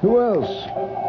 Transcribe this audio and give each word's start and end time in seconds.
Who 0.00 0.20
else? 0.20 1.03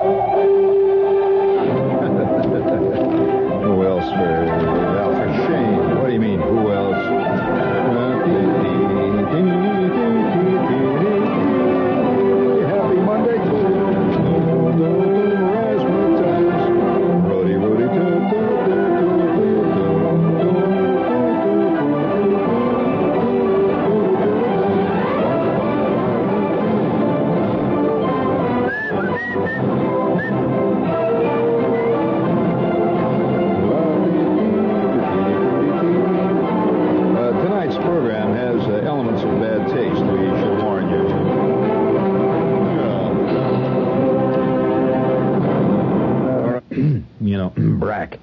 Know, 47.45 47.77
Brack 47.79 48.19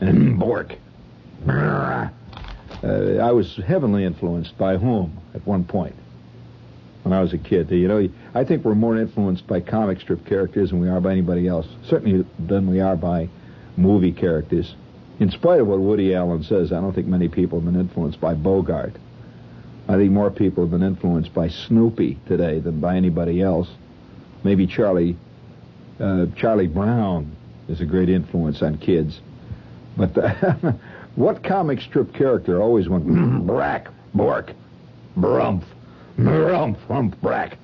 and 0.00 0.38
Bork. 0.38 0.74
Uh, 1.46 2.08
I 2.82 3.32
was 3.32 3.56
heavily 3.66 4.04
influenced 4.04 4.56
by 4.58 4.76
whom 4.76 5.18
at 5.34 5.46
one 5.46 5.64
point 5.64 5.94
when 7.02 7.12
I 7.12 7.20
was 7.20 7.32
a 7.32 7.38
kid. 7.38 7.70
You 7.70 7.88
know, 7.88 8.08
I 8.34 8.44
think 8.44 8.64
we're 8.64 8.74
more 8.74 8.98
influenced 8.98 9.46
by 9.46 9.60
comic 9.60 10.00
strip 10.00 10.26
characters 10.26 10.70
than 10.70 10.80
we 10.80 10.88
are 10.88 11.00
by 11.00 11.12
anybody 11.12 11.46
else. 11.46 11.66
Certainly 11.88 12.26
than 12.38 12.68
we 12.68 12.80
are 12.80 12.96
by 12.96 13.28
movie 13.76 14.12
characters. 14.12 14.74
In 15.18 15.30
spite 15.30 15.60
of 15.60 15.66
what 15.66 15.80
Woody 15.80 16.14
Allen 16.14 16.42
says, 16.42 16.72
I 16.72 16.80
don't 16.80 16.92
think 16.92 17.06
many 17.06 17.28
people 17.28 17.60
have 17.60 17.72
been 17.72 17.80
influenced 17.80 18.20
by 18.20 18.34
Bogart. 18.34 18.94
I 19.88 19.96
think 19.96 20.10
more 20.10 20.30
people 20.30 20.64
have 20.64 20.70
been 20.72 20.82
influenced 20.82 21.32
by 21.32 21.48
Snoopy 21.48 22.18
today 22.26 22.58
than 22.58 22.80
by 22.80 22.96
anybody 22.96 23.40
else. 23.40 23.68
Maybe 24.42 24.66
Charlie 24.66 25.16
uh, 26.00 26.26
Charlie 26.36 26.66
Brown 26.66 27.35
is 27.68 27.80
a 27.80 27.84
great 27.84 28.08
influence 28.08 28.62
on 28.62 28.78
kids. 28.78 29.20
But 29.96 30.16
uh, 30.16 30.52
what 31.16 31.42
comic 31.42 31.80
strip 31.80 32.12
character 32.14 32.62
always 32.62 32.88
went 32.88 33.06
brack, 33.46 33.88
bork, 34.14 34.52
brumph, 35.16 35.64
brumph, 36.18 36.78
humph, 36.88 37.14
brack? 37.20 37.58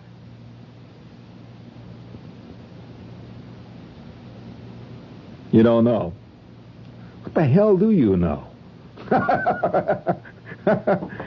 You 5.53 5.63
don't 5.63 5.85
know. 5.85 6.13
What 7.23 7.35
the 7.35 7.45
hell 7.45 7.77
do 7.77 7.91
you 7.91 8.17
know? 8.17 8.47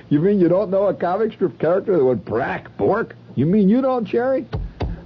you 0.09 0.19
mean 0.19 0.39
you 0.39 0.49
don't 0.49 0.71
know 0.71 0.87
a 0.87 0.93
comic 0.93 1.33
strip 1.33 1.59
character 1.59 1.95
that 1.97 2.03
went 2.03 2.25
brack, 2.25 2.75
bork? 2.77 3.15
You 3.35 3.45
mean 3.45 3.69
you 3.69 3.81
don't, 3.81 4.05
Cherry? 4.05 4.47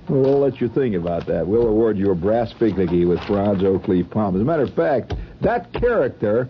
Well, 0.09 0.39
let 0.39 0.59
you 0.59 0.69
think 0.69 0.95
about 0.95 1.27
that. 1.27 1.45
We'll 1.45 1.67
award 1.67 1.99
you 1.99 2.09
a 2.09 2.15
brass 2.15 2.51
figurine 2.53 3.07
with 3.07 3.23
bronze 3.27 3.63
oak 3.63 3.87
leaf 3.87 4.09
palm. 4.09 4.35
As 4.35 4.41
a 4.41 4.43
matter 4.43 4.63
of 4.63 4.73
fact, 4.73 5.13
that 5.41 5.71
character 5.71 6.49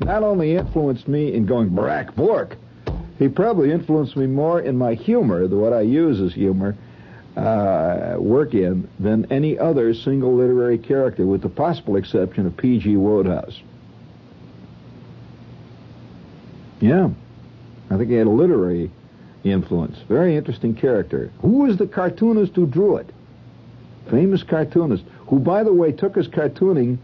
not 0.00 0.22
only 0.22 0.56
influenced 0.56 1.08
me 1.08 1.32
in 1.32 1.46
going 1.46 1.70
brack, 1.70 2.14
bork, 2.14 2.56
he 3.18 3.28
probably 3.28 3.72
influenced 3.72 4.16
me 4.16 4.26
more 4.26 4.60
in 4.60 4.76
my 4.76 4.94
humor, 4.94 5.48
the 5.48 5.56
what 5.56 5.72
I 5.72 5.80
use 5.80 6.20
as 6.20 6.34
humor, 6.34 6.76
uh, 7.36 8.16
work 8.18 8.52
in, 8.52 8.86
than 8.98 9.30
any 9.32 9.58
other 9.58 9.94
single 9.94 10.34
literary 10.34 10.76
character, 10.76 11.24
with 11.24 11.40
the 11.40 11.48
possible 11.48 11.96
exception 11.96 12.46
of 12.46 12.56
P.G. 12.56 12.96
Wodehouse. 12.96 13.60
Yeah, 16.80 17.10
I 17.90 17.96
think 17.96 18.10
he 18.10 18.16
had 18.16 18.26
a 18.26 18.30
literary 18.30 18.90
influence. 19.44 19.98
Very 20.08 20.36
interesting 20.36 20.74
character. 20.74 21.30
Who 21.40 21.64
was 21.64 21.76
the 21.76 21.86
cartoonist 21.86 22.54
who 22.54 22.66
drew 22.66 22.96
it? 22.96 23.10
Famous 24.10 24.42
cartoonist, 24.42 25.04
who, 25.28 25.38
by 25.38 25.62
the 25.62 25.72
way, 25.72 25.92
took 25.92 26.16
his 26.16 26.28
cartooning 26.28 26.98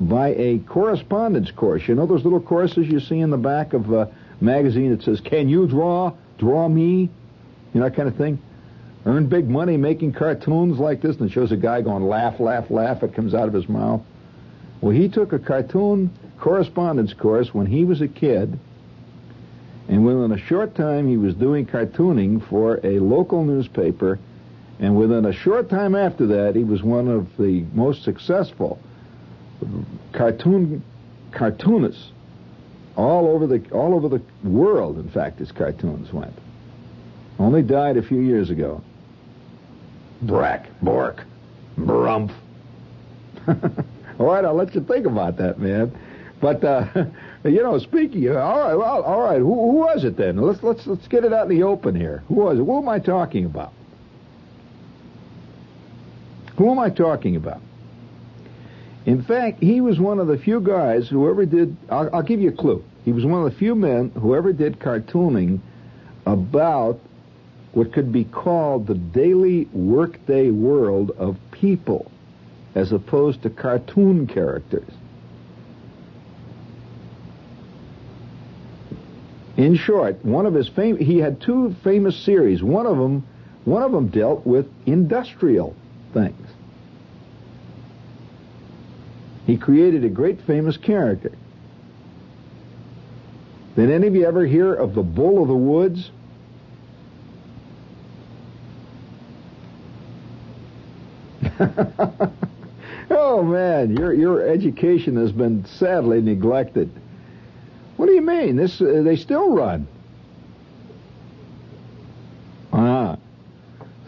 by 0.00 0.28
a 0.28 0.58
correspondence 0.60 1.50
course. 1.50 1.86
You 1.86 1.94
know 1.94 2.06
those 2.06 2.24
little 2.24 2.40
courses 2.40 2.86
you 2.86 3.00
see 3.00 3.18
in 3.18 3.30
the 3.30 3.36
back 3.36 3.72
of 3.72 3.92
a 3.92 4.12
magazine 4.40 4.90
that 4.90 5.02
says, 5.02 5.20
Can 5.20 5.48
you 5.48 5.66
draw? 5.66 6.12
Draw 6.38 6.68
me? 6.68 7.10
You 7.72 7.80
know, 7.80 7.88
that 7.88 7.96
kind 7.96 8.08
of 8.08 8.16
thing? 8.16 8.38
Earn 9.04 9.26
big 9.26 9.48
money 9.48 9.76
making 9.76 10.14
cartoons 10.14 10.78
like 10.78 11.00
this, 11.00 11.16
and 11.16 11.30
it 11.30 11.32
shows 11.32 11.52
a 11.52 11.56
guy 11.56 11.80
going 11.80 12.02
laugh, 12.02 12.40
laugh, 12.40 12.70
laugh. 12.70 13.02
It 13.02 13.14
comes 13.14 13.34
out 13.34 13.46
of 13.46 13.54
his 13.54 13.68
mouth. 13.68 14.02
Well, 14.80 14.92
he 14.92 15.08
took 15.08 15.32
a 15.32 15.38
cartoon 15.38 16.10
correspondence 16.38 17.12
course 17.14 17.54
when 17.54 17.66
he 17.66 17.84
was 17.84 18.00
a 18.00 18.08
kid, 18.08 18.58
and 19.88 20.04
within 20.04 20.32
a 20.32 20.38
short 20.38 20.74
time 20.74 21.08
he 21.08 21.16
was 21.16 21.34
doing 21.34 21.66
cartooning 21.66 22.46
for 22.48 22.80
a 22.84 22.98
local 22.98 23.44
newspaper, 23.44 24.18
and 24.80 24.96
within 24.96 25.24
a 25.24 25.32
short 25.32 25.70
time 25.70 25.94
after 25.94 26.26
that 26.26 26.56
he 26.56 26.64
was 26.64 26.82
one 26.82 27.08
of 27.08 27.28
the 27.36 27.64
most 27.72 28.02
successful 28.02 28.78
cartoon 30.12 30.82
cartoonists 31.32 32.10
all 32.96 33.28
over 33.28 33.46
the 33.46 33.62
all 33.70 33.94
over 33.94 34.08
the 34.08 34.22
world. 34.42 34.98
In 34.98 35.08
fact, 35.08 35.38
his 35.38 35.52
cartoons 35.52 36.12
went. 36.12 36.34
Only 37.38 37.62
died 37.62 37.96
a 37.96 38.02
few 38.02 38.20
years 38.20 38.50
ago. 38.50 38.82
Brack, 40.22 40.68
Bork, 40.80 41.24
Brumph. 41.76 42.32
all 43.48 44.26
right, 44.26 44.44
I'll 44.44 44.54
let 44.54 44.74
you 44.74 44.80
think 44.80 45.06
about 45.06 45.36
that, 45.36 45.58
man. 45.58 45.96
But 46.40 46.64
uh, 46.64 46.86
you 47.46 47.62
know, 47.62 47.78
speaking 47.78 48.26
of, 48.28 48.36
all 48.36 48.60
right, 48.60 48.74
well, 48.74 49.02
all 49.02 49.20
right, 49.22 49.38
who, 49.38 49.54
who 49.54 49.76
was 49.76 50.04
it 50.04 50.16
then? 50.16 50.36
Let's 50.36 50.62
let's 50.62 50.86
let's 50.86 51.06
get 51.08 51.24
it 51.24 51.32
out 51.32 51.50
in 51.50 51.56
the 51.56 51.64
open 51.64 51.94
here. 51.94 52.22
Who 52.28 52.34
was 52.34 52.58
it? 52.58 52.64
Who 52.64 52.78
am 52.78 52.88
I 52.88 52.98
talking 52.98 53.44
about? 53.44 53.72
Who 56.56 56.70
am 56.70 56.78
I 56.78 56.90
talking 56.90 57.36
about? 57.36 57.60
In 59.04 59.22
fact, 59.22 59.62
he 59.62 59.80
was 59.80 60.00
one 60.00 60.18
of 60.18 60.26
the 60.26 60.38
few 60.38 60.60
guys 60.60 61.08
who 61.08 61.28
ever 61.30 61.46
did. 61.46 61.76
I'll, 61.90 62.14
I'll 62.14 62.22
give 62.22 62.40
you 62.40 62.48
a 62.48 62.56
clue. 62.56 62.82
He 63.04 63.12
was 63.12 63.24
one 63.24 63.44
of 63.44 63.52
the 63.52 63.58
few 63.58 63.74
men 63.74 64.10
who 64.10 64.34
ever 64.34 64.52
did 64.52 64.80
cartooning 64.80 65.60
about 66.26 66.98
what 67.72 67.92
could 67.92 68.10
be 68.10 68.24
called 68.24 68.86
the 68.86 68.94
daily 68.94 69.66
workday 69.72 70.50
world 70.50 71.12
of 71.12 71.36
people, 71.52 72.10
as 72.74 72.90
opposed 72.90 73.42
to 73.42 73.50
cartoon 73.50 74.26
characters. 74.26 74.90
In 79.56 79.74
short, 79.74 80.22
one 80.24 80.44
of 80.44 80.54
his 80.54 80.68
fam- 80.68 80.98
he 80.98 81.18
had 81.18 81.40
two 81.40 81.74
famous 81.82 82.16
series. 82.16 82.62
One 82.62 82.86
of 82.86 82.98
them, 82.98 83.24
one 83.64 83.82
of 83.82 83.92
them 83.92 84.08
dealt 84.08 84.46
with 84.46 84.66
industrial 84.84 85.74
things. 86.12 86.46
He 89.46 89.56
created 89.56 90.04
a 90.04 90.10
great 90.10 90.40
famous 90.42 90.76
character. 90.76 91.32
Did 93.76 93.90
any 93.90 94.06
of 94.06 94.14
you 94.14 94.26
ever 94.26 94.44
hear 94.44 94.74
of 94.74 94.94
the 94.94 95.02
Bull 95.02 95.40
of 95.40 95.48
the 95.48 95.54
Woods? 95.54 96.10
oh 103.10 103.42
man, 103.42 103.96
your 103.96 104.12
your 104.12 104.46
education 104.46 105.16
has 105.16 105.32
been 105.32 105.64
sadly 105.64 106.20
neglected. 106.20 106.90
This 108.52 108.80
uh, 108.80 109.02
they 109.04 109.16
still 109.16 109.54
run. 109.54 109.86
Ah, 112.72 113.16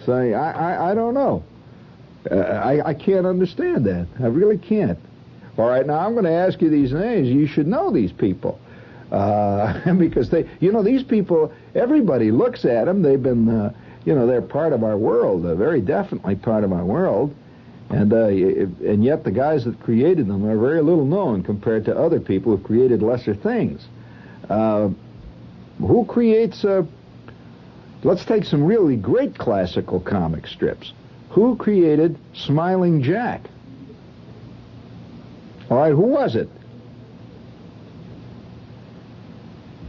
say 0.05 0.35
I, 0.35 0.51
I 0.53 0.91
I 0.91 0.95
don't 0.95 1.15
know. 1.15 1.43
Uh, 2.31 2.35
I 2.37 2.89
I 2.89 2.95
can't 2.95 3.27
understand 3.27 3.85
that. 3.87 4.07
I 4.21 4.27
really 4.27 4.59
can't. 4.59 4.99
All 5.59 5.69
right, 5.69 5.85
now 5.85 5.99
I'm 5.99 6.13
going 6.13 6.25
to 6.25 6.31
ask 6.31 6.63
you 6.63 6.71
these 6.71 6.93
names. 6.93 7.29
You 7.29 7.49
should 7.49 7.67
know 7.67 7.91
these 7.91 8.13
people. 8.13 8.61
Uh, 9.11 9.93
because 9.99 10.31
they, 10.31 10.49
you 10.61 10.71
know, 10.71 10.83
these 10.85 11.03
people, 11.03 11.53
everybody 11.75 12.31
looks 12.31 12.65
at 12.65 12.85
them. 12.85 13.03
They've 13.03 13.23
been, 13.23 13.49
uh, 13.49 13.73
you 14.05 14.15
know, 14.15 14.27
they're 14.27 14.41
part 14.41 14.73
of 14.73 14.85
our 14.85 14.97
world, 14.97 15.45
uh, 15.45 15.57
very 15.57 15.81
definitely 15.81 16.37
part 16.37 16.63
of 16.63 16.73
our 16.73 16.85
world. 16.85 17.35
And 17.91 18.13
uh, 18.13 18.27
and 18.27 19.03
yet 19.03 19.25
the 19.25 19.31
guys 19.31 19.65
that 19.65 19.81
created 19.81 20.29
them 20.29 20.45
are 20.45 20.59
very 20.59 20.83
little 20.83 21.07
known 21.07 21.43
compared 21.43 21.87
to 21.87 21.97
other 21.99 22.21
people 22.21 22.55
who 22.55 22.63
created 22.63 23.03
lesser 23.03 23.35
things. 23.35 23.89
Uh, 24.49 24.91
who 25.79 26.05
creates? 26.07 26.65
Uh, 26.65 26.85
let's 28.03 28.25
take 28.25 28.45
some 28.45 28.65
really 28.65 28.97
great 28.97 29.37
classical 29.39 30.01
comic 30.01 30.47
strips. 30.47 30.93
Who 31.31 31.57
created 31.57 32.19
Smiling 32.35 33.03
Jack? 33.03 33.43
All 35.71 35.79
right, 35.79 35.93
who 35.93 36.03
was 36.03 36.35
it? 36.35 36.49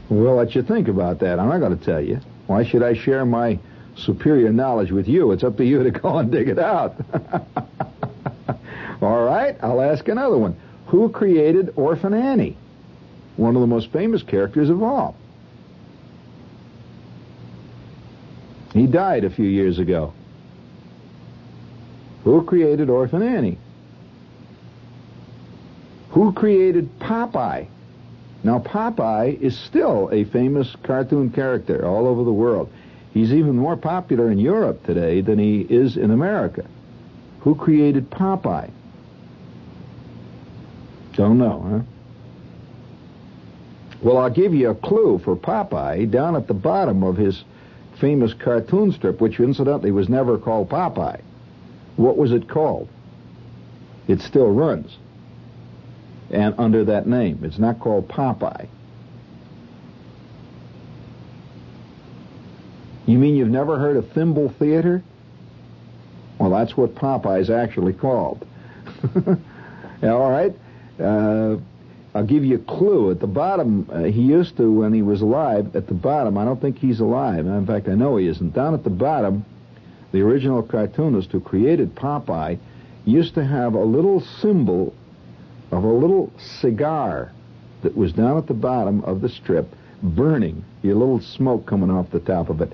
We'll 0.10 0.36
let 0.36 0.56
you 0.56 0.64
think 0.64 0.88
about 0.88 1.20
that. 1.20 1.40
I'm 1.40 1.48
not 1.50 1.60
going 1.60 1.78
to 1.78 1.86
tell 1.86 2.02
you. 2.02 2.20
Why 2.48 2.66
should 2.66 2.84
I 2.84 2.96
share 2.96 3.26
my 3.26 3.60
superior 4.00 4.52
knowledge 4.52 4.92
with 4.92 5.08
you. 5.08 5.32
It's 5.32 5.44
up 5.44 5.58
to 5.58 5.66
you 5.66 5.84
to 5.84 5.92
go 6.00 6.18
and 6.18 6.32
dig 6.32 6.50
it 6.50 6.60
out. 6.60 6.96
All 9.02 9.24
right, 9.24 9.58
I'll 9.62 9.82
ask 9.82 10.08
another 10.08 10.38
one. 10.38 10.60
Who 10.88 11.10
created 11.10 11.74
Orphan 11.76 12.14
Annie? 12.14 12.58
One 13.40 13.56
of 13.56 13.62
the 13.62 13.68
most 13.68 13.94
famous 13.94 14.22
characters 14.22 14.70
of 14.70 14.84
all. 14.84 15.16
He 18.74 18.86
died 18.86 19.24
a 19.24 19.30
few 19.30 19.48
years 19.48 19.80
ago. 19.80 20.12
Who 22.26 22.44
created 22.44 22.90
Orphan 22.90 23.22
Annie? 23.22 23.58
Who 26.10 26.34
created 26.34 27.00
Popeye? 27.00 27.68
Now, 28.44 28.60
Popeye 28.60 29.40
is 29.40 29.58
still 29.58 30.10
a 30.12 30.26
famous 30.26 30.76
cartoon 30.84 31.30
character 31.30 31.88
all 31.88 32.08
over 32.08 32.26
the 32.26 32.34
world. 32.34 32.70
He's 33.14 33.32
even 33.32 33.56
more 33.56 33.78
popular 33.78 34.30
in 34.30 34.38
Europe 34.38 34.86
today 34.86 35.22
than 35.22 35.40
he 35.40 35.62
is 35.62 35.96
in 35.96 36.12
America. 36.12 36.66
Who 37.40 37.56
created 37.56 38.10
Popeye? 38.10 38.70
Don't 41.14 41.38
know, 41.38 41.86
huh? 41.86 41.99
Well, 44.02 44.18
I'll 44.18 44.30
give 44.30 44.54
you 44.54 44.70
a 44.70 44.76
clue 44.76 45.20
for 45.24 45.36
Popeye 45.36 46.10
down 46.10 46.36
at 46.36 46.48
the 46.48 46.54
bottom 46.54 47.04
of 47.04 47.18
his 47.18 47.44
famous 48.00 48.34
cartoon 48.34 48.94
strip, 48.94 49.20
which 49.20 49.40
incidentally 49.40 49.92
was 49.92 50.08
never 50.08 50.38
called 50.38 50.70
Popeye. 50.70 51.22
What 51.98 52.18
was 52.18 52.32
it 52.32 52.48
called? 52.48 52.88
It 54.08 54.22
still 54.22 54.52
runs. 54.52 54.98
And 56.32 56.56
under 56.58 56.86
that 56.86 57.08
name. 57.08 57.40
It's 57.44 57.58
not 57.58 57.80
called 57.80 58.08
Popeye. 58.08 58.68
You 63.06 63.18
mean 63.18 63.36
you've 63.36 63.50
never 63.50 63.78
heard 63.78 63.98
of 63.98 64.12
Thimble 64.12 64.50
Theater? 64.60 65.04
Well, 66.38 66.52
that's 66.52 66.78
what 66.78 66.96
Popeye's 66.96 67.50
actually 67.50 67.94
called. 67.94 68.48
All 70.04 70.30
right. 70.30 70.54
Uh, 71.00 71.58
I'll 72.16 72.26
give 72.26 72.44
you 72.44 72.56
a 72.56 72.60
clue. 72.60 73.12
At 73.12 73.20
the 73.20 73.28
bottom, 73.28 73.88
uh, 73.92 74.04
he 74.04 74.22
used 74.22 74.58
to, 74.58 74.72
when 74.72 74.94
he 74.94 75.02
was 75.02 75.22
alive, 75.22 75.76
at 75.76 75.88
the 75.88 75.94
bottom, 75.94 76.38
I 76.38 76.46
don't 76.46 76.60
think 76.60 76.80
he's 76.80 77.00
alive. 77.00 77.46
In 77.46 77.66
fact, 77.68 77.88
I 77.88 77.94
know 77.94 78.18
he 78.18 78.28
isn't. 78.28 78.54
Down 78.54 78.74
at 78.74 78.84
the 78.84 78.90
bottom, 78.90 79.46
the 80.12 80.22
original 80.22 80.64
cartoonist 80.64 81.32
who 81.32 81.40
created 81.40 81.96
Popeye 81.96 82.58
used 83.06 83.36
to 83.36 83.46
have 83.46 83.76
a 83.76 83.84
little 83.84 84.22
symbol 84.22 84.94
of 85.72 85.84
a 85.84 85.88
little 85.88 86.32
cigar 86.62 87.32
that 87.84 87.96
was 87.96 88.12
down 88.14 88.38
at 88.38 88.48
the 88.48 88.54
bottom 88.54 89.04
of 89.04 89.22
the 89.22 89.30
strip, 89.30 89.68
burning, 90.02 90.64
a 90.84 90.88
little 90.88 91.22
smoke 91.22 91.66
coming 91.66 91.92
off 91.92 92.10
the 92.10 92.20
top 92.20 92.50
of 92.50 92.62
it. 92.62 92.74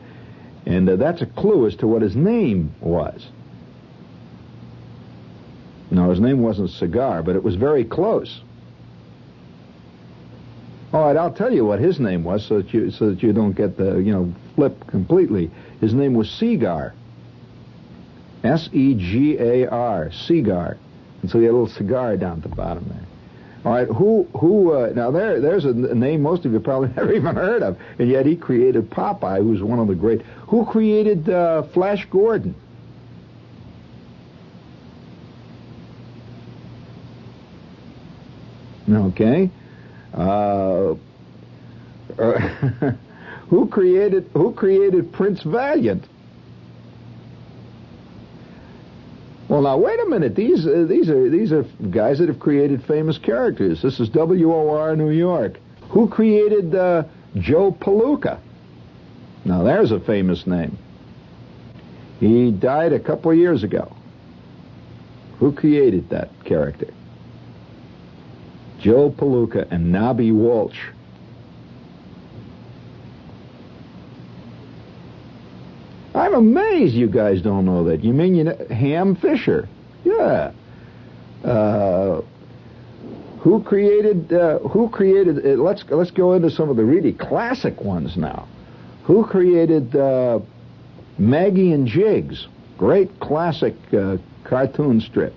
And 0.66 0.90
uh, 0.90 0.96
that's 0.96 1.22
a 1.22 1.26
clue 1.26 1.68
as 1.68 1.76
to 1.78 1.88
what 1.88 2.02
his 2.02 2.16
name 2.16 2.74
was. 2.80 3.28
Now, 5.92 6.10
his 6.10 6.20
name 6.20 6.42
wasn't 6.42 6.72
Cigar, 6.72 7.22
but 7.22 7.36
it 7.36 7.44
was 7.44 7.56
very 7.56 7.84
close. 7.84 8.42
All 10.96 11.08
right, 11.08 11.18
I'll 11.18 11.34
tell 11.34 11.52
you 11.52 11.66
what 11.66 11.80
his 11.80 12.00
name 12.00 12.24
was, 12.24 12.48
so 12.48 12.62
that 12.62 12.74
you 12.74 12.90
so 12.90 13.10
that 13.10 13.22
you 13.22 13.34
don't 13.34 13.52
get 13.52 13.76
the 13.76 13.98
you 13.98 14.14
know 14.14 14.34
flip 14.56 14.88
completely. 14.88 15.52
His 15.82 15.94
name 15.94 16.14
was 16.14 16.30
Segar. 16.30 16.94
S 18.46 18.70
E 18.72 18.94
G 18.94 19.36
A 19.38 19.68
R, 19.68 20.10
Segar, 20.14 20.78
and 21.22 21.30
so 21.30 21.40
he 21.40 21.44
had 21.44 21.52
a 21.52 21.58
little 21.58 21.68
cigar 21.68 22.16
down 22.16 22.38
at 22.38 22.44
the 22.44 22.56
bottom 22.56 22.86
there. 22.88 23.06
All 23.66 23.74
right, 23.74 23.90
who 23.90 24.24
who 24.40 24.72
uh, 24.72 24.94
now 24.96 25.12
there 25.12 25.42
there's 25.42 25.66
a 25.66 25.74
name 25.74 26.22
most 26.22 26.46
of 26.46 26.54
you 26.54 26.62
probably 26.62 26.88
never 26.96 27.12
even 27.12 27.36
heard 27.36 27.62
of, 27.62 27.78
and 28.00 28.10
yet 28.10 28.26
he 28.26 28.38
created 28.38 28.90
Popeye, 28.90 29.40
who's 29.40 29.62
one 29.62 29.80
of 29.80 29.90
the 29.90 29.96
great. 29.96 30.22
Who 30.48 30.66
created 30.66 31.30
uh, 31.30 31.64
Flash 31.74 32.08
Gordon? 32.10 32.56
Okay. 38.90 39.52
Uh, 40.16 40.96
who 43.50 43.68
created 43.68 44.30
Who 44.34 44.54
created 44.54 45.12
Prince 45.12 45.44
Valiant? 45.44 46.06
Well, 49.50 49.62
now 49.62 49.78
wait 49.78 50.00
a 50.00 50.06
minute. 50.06 50.36
These 50.36 50.66
uh, 50.66 50.86
these 50.88 51.10
are 51.10 51.30
these 51.30 51.52
are 51.52 51.64
guys 51.92 52.20
that 52.20 52.30
have 52.30 52.40
created 52.40 52.84
famous 52.84 53.18
characters. 53.18 53.82
This 53.82 54.00
is 54.00 54.10
WOR 54.10 54.96
New 54.96 55.12
York. 55.12 55.60
Who 55.90 56.08
created 56.08 56.74
uh, 56.74 57.04
Joe 57.38 57.72
Palooka? 57.72 58.40
Now 59.44 59.64
there's 59.64 59.92
a 59.92 60.00
famous 60.00 60.48
name. 60.48 60.78
He 62.20 62.52
died 62.52 62.94
a 62.94 63.00
couple 63.00 63.32
of 63.32 63.38
years 63.38 63.64
ago. 63.64 63.94
Who 65.40 65.52
created 65.52 66.10
that 66.10 66.30
character? 66.46 66.88
Joe 68.86 69.10
Palooka 69.10 69.68
and 69.72 69.92
Nobby 69.92 70.32
Walsh. 70.32 70.78
I'm 76.14 76.36
amazed 76.36 76.94
you 76.94 77.08
guys 77.08 77.42
don't 77.42 77.66
know 77.66 77.86
that. 77.86 78.04
You 78.04 78.14
mean 78.14 78.36
you 78.36 78.44
know, 78.44 78.68
Ham 78.70 79.16
Fisher? 79.16 79.68
Yeah. 80.04 80.52
Uh, 81.44 82.22
who 83.40 83.64
created? 83.64 84.32
Uh, 84.32 84.60
who 84.60 84.88
created? 84.90 85.44
Uh, 85.44 85.64
let's 85.64 85.84
let's 85.90 86.12
go 86.12 86.34
into 86.34 86.52
some 86.52 86.70
of 86.70 86.78
the 86.78 86.86
really 86.86 87.12
classic 87.12 87.82
ones 87.82 88.16
now. 88.16 88.48
Who 89.06 89.26
created 89.26 89.96
uh, 89.96 90.42
Maggie 91.18 91.72
and 91.72 91.88
Jiggs? 91.88 92.48
Great 92.78 93.20
classic 93.20 93.74
uh, 93.94 94.18
cartoon 94.44 95.02
strip. 95.02 95.34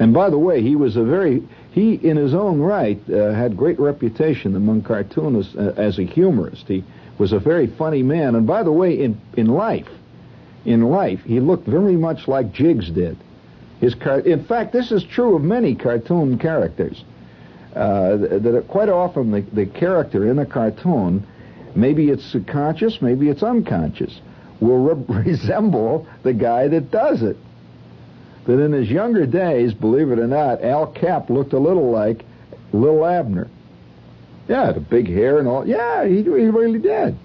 And 0.00 0.14
by 0.14 0.30
the 0.30 0.38
way, 0.38 0.62
he 0.62 0.76
was 0.76 0.96
a 0.96 1.04
very 1.04 1.42
he, 1.72 1.94
in 1.94 2.16
his 2.16 2.34
own 2.34 2.58
right, 2.58 2.98
uh, 3.08 3.32
had 3.32 3.56
great 3.56 3.78
reputation 3.78 4.56
among 4.56 4.82
cartoonists 4.82 5.54
uh, 5.54 5.74
as 5.76 5.98
a 5.98 6.02
humorist. 6.02 6.66
He 6.66 6.82
was 7.18 7.32
a 7.32 7.38
very 7.38 7.66
funny 7.66 8.02
man. 8.02 8.34
And 8.34 8.46
by 8.46 8.62
the 8.62 8.72
way, 8.72 8.98
in 8.98 9.20
in 9.36 9.46
life, 9.46 9.88
in 10.64 10.82
life, 10.82 11.20
he 11.24 11.38
looked 11.38 11.68
very 11.68 11.96
much 11.96 12.26
like 12.26 12.50
Jiggs 12.50 12.90
did. 12.90 13.18
His 13.80 13.94
car- 13.94 14.20
in 14.20 14.44
fact, 14.44 14.72
this 14.72 14.90
is 14.90 15.04
true 15.04 15.36
of 15.36 15.42
many 15.42 15.74
cartoon 15.74 16.38
characters. 16.38 17.04
Uh, 17.76 18.16
that 18.16 18.64
quite 18.68 18.88
often 18.88 19.30
the, 19.30 19.42
the 19.52 19.66
character 19.66 20.28
in 20.28 20.38
a 20.40 20.46
cartoon, 20.46 21.24
maybe 21.76 22.08
it's 22.08 22.24
subconscious, 22.24 23.00
maybe 23.00 23.28
it's 23.28 23.44
unconscious, 23.44 24.18
will 24.60 24.94
re- 24.94 25.22
resemble 25.24 26.06
the 26.24 26.32
guy 26.32 26.66
that 26.66 26.90
does 26.90 27.22
it 27.22 27.36
that 28.50 28.60
in 28.60 28.72
his 28.72 28.90
younger 28.90 29.26
days, 29.26 29.72
believe 29.72 30.10
it 30.10 30.18
or 30.18 30.26
not, 30.26 30.62
Al 30.64 30.88
Capp 30.88 31.30
looked 31.30 31.52
a 31.52 31.58
little 31.58 31.90
like 31.90 32.24
Lil 32.72 33.06
Abner. 33.06 33.48
Yeah, 34.48 34.72
the 34.72 34.80
big 34.80 35.06
hair 35.06 35.38
and 35.38 35.46
all. 35.46 35.66
Yeah, 35.66 36.04
he, 36.04 36.16
he 36.16 36.28
really 36.28 36.80
did. 36.80 37.16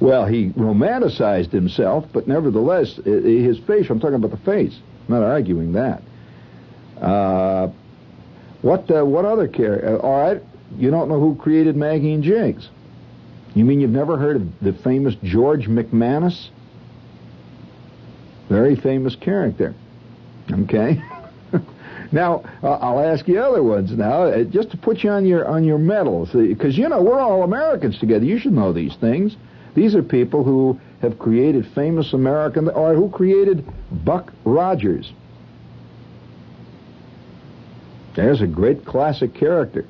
Well, 0.00 0.24
he 0.24 0.48
romanticized 0.50 1.52
himself, 1.52 2.06
but 2.12 2.26
nevertheless, 2.26 2.96
his 3.04 3.58
face, 3.58 3.90
I'm 3.90 4.00
talking 4.00 4.16
about 4.16 4.30
the 4.30 4.38
face, 4.38 4.74
I'm 5.06 5.14
not 5.14 5.22
arguing 5.22 5.72
that. 5.72 6.02
Uh, 6.98 7.68
what 8.62 8.90
uh, 8.90 9.04
what 9.04 9.24
other 9.26 9.46
character? 9.46 9.96
Uh, 9.96 9.98
all 9.98 10.22
right, 10.22 10.42
you 10.78 10.90
don't 10.90 11.08
know 11.08 11.20
who 11.20 11.34
created 11.34 11.76
Maggie 11.76 12.14
and 12.14 12.22
Jiggs. 12.22 12.68
You 13.54 13.64
mean 13.66 13.80
you've 13.80 13.90
never 13.90 14.16
heard 14.16 14.36
of 14.36 14.60
the 14.60 14.72
famous 14.72 15.14
George 15.22 15.66
McManus? 15.66 16.48
Very 18.52 18.76
famous 18.76 19.16
character. 19.16 19.74
Okay? 20.52 21.02
now, 22.12 22.44
uh, 22.62 22.72
I'll 22.72 23.00
ask 23.00 23.26
you 23.26 23.40
other 23.40 23.62
ones 23.62 23.92
now, 23.92 24.24
uh, 24.24 24.44
just 24.44 24.70
to 24.72 24.76
put 24.76 25.02
you 25.02 25.08
on 25.08 25.24
your 25.24 25.48
on 25.48 25.64
your 25.64 25.78
mettle, 25.78 26.28
because 26.30 26.76
you 26.76 26.86
know 26.86 27.00
we're 27.00 27.18
all 27.18 27.44
Americans 27.44 27.98
together. 27.98 28.26
You 28.26 28.38
should 28.38 28.52
know 28.52 28.74
these 28.74 28.94
things. 28.96 29.36
These 29.74 29.94
are 29.94 30.02
people 30.02 30.44
who 30.44 30.78
have 31.00 31.18
created 31.18 31.66
famous 31.74 32.12
American, 32.12 32.68
or 32.68 32.94
who 32.94 33.08
created 33.08 33.64
Buck 34.04 34.30
Rogers. 34.44 35.10
There's 38.14 38.42
a 38.42 38.46
great 38.46 38.84
classic 38.84 39.32
character. 39.32 39.86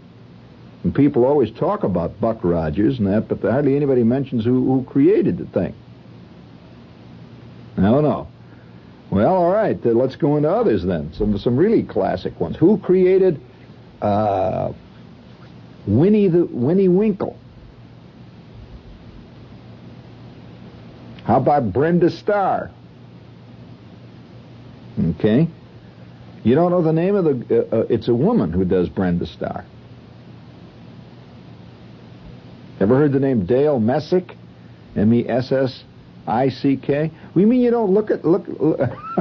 And 0.85 0.95
people 0.95 1.25
always 1.25 1.51
talk 1.51 1.83
about 1.83 2.21
Buck 2.21 2.39
Rogers 2.45 3.01
and 3.01 3.09
that, 3.09 3.27
but 3.27 3.41
hardly 3.41 3.75
anybody 3.75 4.05
mentions 4.05 4.45
who, 4.45 4.65
who 4.73 4.85
created 4.85 5.39
the 5.39 5.47
thing. 5.47 5.75
I 7.77 7.83
don't 7.83 8.05
know. 8.05 8.13
Well, 8.13 8.23
all 8.23 8.31
right. 9.63 9.79
Uh, 9.87 9.91
let's 9.91 10.17
go 10.17 10.37
into 10.37 10.51
others 10.51 10.85
then. 10.85 11.13
Some 11.15 11.39
some 11.39 11.57
really 11.57 11.83
classic 11.83 12.39
ones. 12.41 12.57
Who 12.57 12.79
created 12.79 13.41
uh, 14.01 14.73
Winnie 15.87 16.29
the 16.29 16.47
Winnie 16.47 16.89
Winkle? 16.89 17.39
How 21.25 21.37
about 21.37 21.73
Brenda 21.73 22.11
Starr? 22.11 22.71
Okay. 24.99 25.49
You 26.43 26.55
don't 26.57 26.71
know 26.73 26.83
the 26.83 26.93
name 26.93 27.15
of 27.15 27.25
the? 27.25 27.69
Uh, 27.73 27.77
uh, 27.77 27.87
it's 27.89 28.09
a 28.09 28.15
woman 28.15 28.53
who 28.53 28.65
does 28.65 28.89
Brenda 28.89 29.27
Starr. 29.27 29.65
Ever 32.81 32.97
heard 32.99 33.13
the 33.13 33.21
name 33.21 33.47
Dale 33.47 33.79
Messick? 33.79 34.37
M-E-S-S-I-C-K? 34.97 35.81
We 37.35 37.45
mean 37.47 37.61
you 37.61 37.71
don't 37.71 37.93
look 37.93 38.11
at 38.11 38.25
look. 38.25 38.49
look 38.49 38.81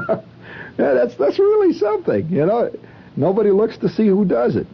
that's 0.77 1.15
that's 1.15 1.39
really 1.39 1.73
something. 1.73 2.29
You 2.29 2.45
know, 2.45 2.71
nobody 3.15 3.51
looks 3.51 3.77
to 3.79 3.89
see 3.89 4.07
who 4.07 4.25
does 4.25 4.55
it. 4.55 4.67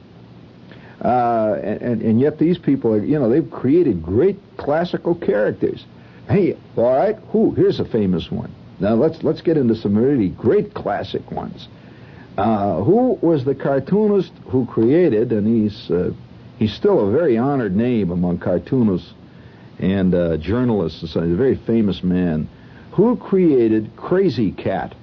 Uh, 1.01 1.59
and, 1.61 2.01
and 2.01 2.19
yet 2.19 2.39
these 2.39 2.57
people 2.57 2.91
are, 2.91 3.03
you 3.03 3.19
know, 3.19 3.29
they've 3.29 3.51
created 3.51 4.01
great 4.01 4.37
classical 4.57 5.13
characters. 5.13 5.85
Hey, 6.27 6.57
all 6.75 6.95
right, 6.95 7.15
who? 7.31 7.51
Here's 7.51 7.79
a 7.79 7.85
famous 7.85 8.31
one. 8.31 8.51
Now 8.79 8.95
let's 8.95 9.23
let's 9.23 9.41
get 9.41 9.57
into 9.57 9.75
some 9.75 9.95
really 9.95 10.29
great 10.29 10.73
classic 10.73 11.31
ones. 11.31 11.67
Uh, 12.37 12.83
who 12.83 13.17
was 13.21 13.45
the 13.45 13.55
cartoonist 13.55 14.31
who 14.49 14.65
created, 14.67 15.31
and 15.31 15.47
he's 15.47 15.89
uh, 15.89 16.11
he's 16.59 16.73
still 16.73 17.07
a 17.07 17.11
very 17.11 17.37
honored 17.37 17.75
name 17.75 18.11
among 18.11 18.39
cartoonists 18.39 19.13
and 19.79 20.13
uh, 20.13 20.37
journalists. 20.37 21.01
He's 21.01 21.15
a 21.15 21.21
very 21.21 21.55
famous 21.55 22.03
man. 22.03 22.49
Who 22.91 23.15
created 23.17 23.95
Krazy 23.95 24.55
Kat? 24.55 24.95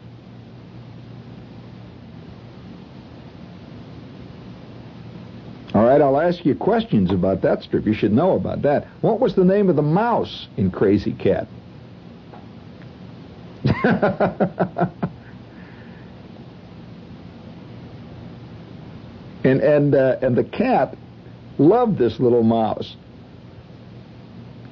Right, 5.95 6.03
I'll 6.03 6.21
ask 6.21 6.45
you 6.45 6.57
questions 6.57 7.13
about 7.13 7.43
that 7.43 7.63
strip. 7.63 7.87
You 7.87 7.95
should 7.95 8.13
know 8.13 8.33
about 8.33 8.63
that. 8.63 8.89
What 9.01 9.21
was 9.21 9.37
the 9.37 9.45
name 9.45 9.71
of 9.71 9.77
the 9.77 9.83
mouse 9.83 10.49
in 10.57 10.73
Krazy 10.73 11.17
Kat? 11.17 11.47
and 19.45 19.61
and 19.61 19.95
uh, 19.95 20.17
and 20.21 20.35
the 20.37 20.43
cat 20.43 20.97
loved 21.59 21.97
this 21.97 22.19
little 22.19 22.43
mouse. 22.43 22.97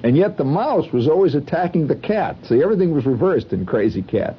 And 0.02 0.16
yet 0.16 0.36
the 0.36 0.44
mouse 0.44 0.90
was 0.92 1.06
always 1.06 1.36
attacking 1.36 1.86
the 1.86 1.94
cat. 1.94 2.36
See, 2.48 2.60
everything 2.60 2.92
was 2.92 3.06
reversed 3.06 3.52
in 3.52 3.64
Krazy 3.64 4.04
Kat. 4.04 4.34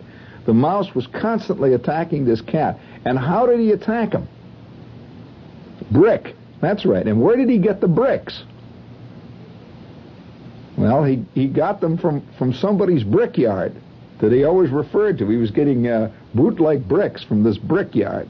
The 0.45 0.53
mouse 0.53 0.93
was 0.93 1.07
constantly 1.07 1.75
attacking 1.75 2.25
this 2.25 2.41
cat. 2.41 2.77
And 3.05 3.17
how 3.17 3.45
did 3.45 3.61
he 3.61 3.71
attack 3.71 4.11
him? 4.11 4.27
Brick. 5.89 6.35
That's 6.63 6.85
right. 6.85 7.05
And 7.05 7.21
where 7.21 7.35
did 7.35 7.49
he 7.49 7.57
get 7.57 7.81
the 7.81 7.89
bricks? 7.89 8.41
Well, 10.77 11.03
he, 11.03 11.25
he 11.33 11.47
got 11.47 11.81
them 11.81 11.97
from, 11.97 12.25
from 12.37 12.53
somebody's 12.53 13.03
brickyard 13.03 13.75
that 14.21 14.31
he 14.31 14.45
always 14.45 14.69
referred 14.69 15.17
to. 15.17 15.27
He 15.27 15.35
was 15.35 15.51
getting 15.51 15.89
uh, 15.89 16.09
boot-like 16.33 16.87
bricks 16.87 17.21
from 17.21 17.43
this 17.43 17.57
brickyard. 17.57 18.29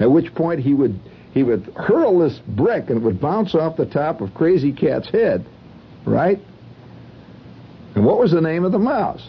At 0.00 0.10
which 0.10 0.34
point 0.34 0.60
he 0.60 0.72
would 0.72 0.98
he 1.34 1.42
would 1.42 1.64
hurl 1.76 2.20
this 2.20 2.38
brick 2.48 2.88
and 2.88 2.98
it 2.98 3.04
would 3.04 3.20
bounce 3.20 3.54
off 3.54 3.76
the 3.76 3.86
top 3.86 4.22
of 4.22 4.30
Krazy 4.30 4.74
Kat's 4.74 5.10
head, 5.10 5.44
right? 6.06 6.40
And 7.94 8.06
what 8.06 8.18
was 8.18 8.30
the 8.30 8.40
name 8.40 8.64
of 8.64 8.72
the 8.72 8.78
mouse? 8.78 9.28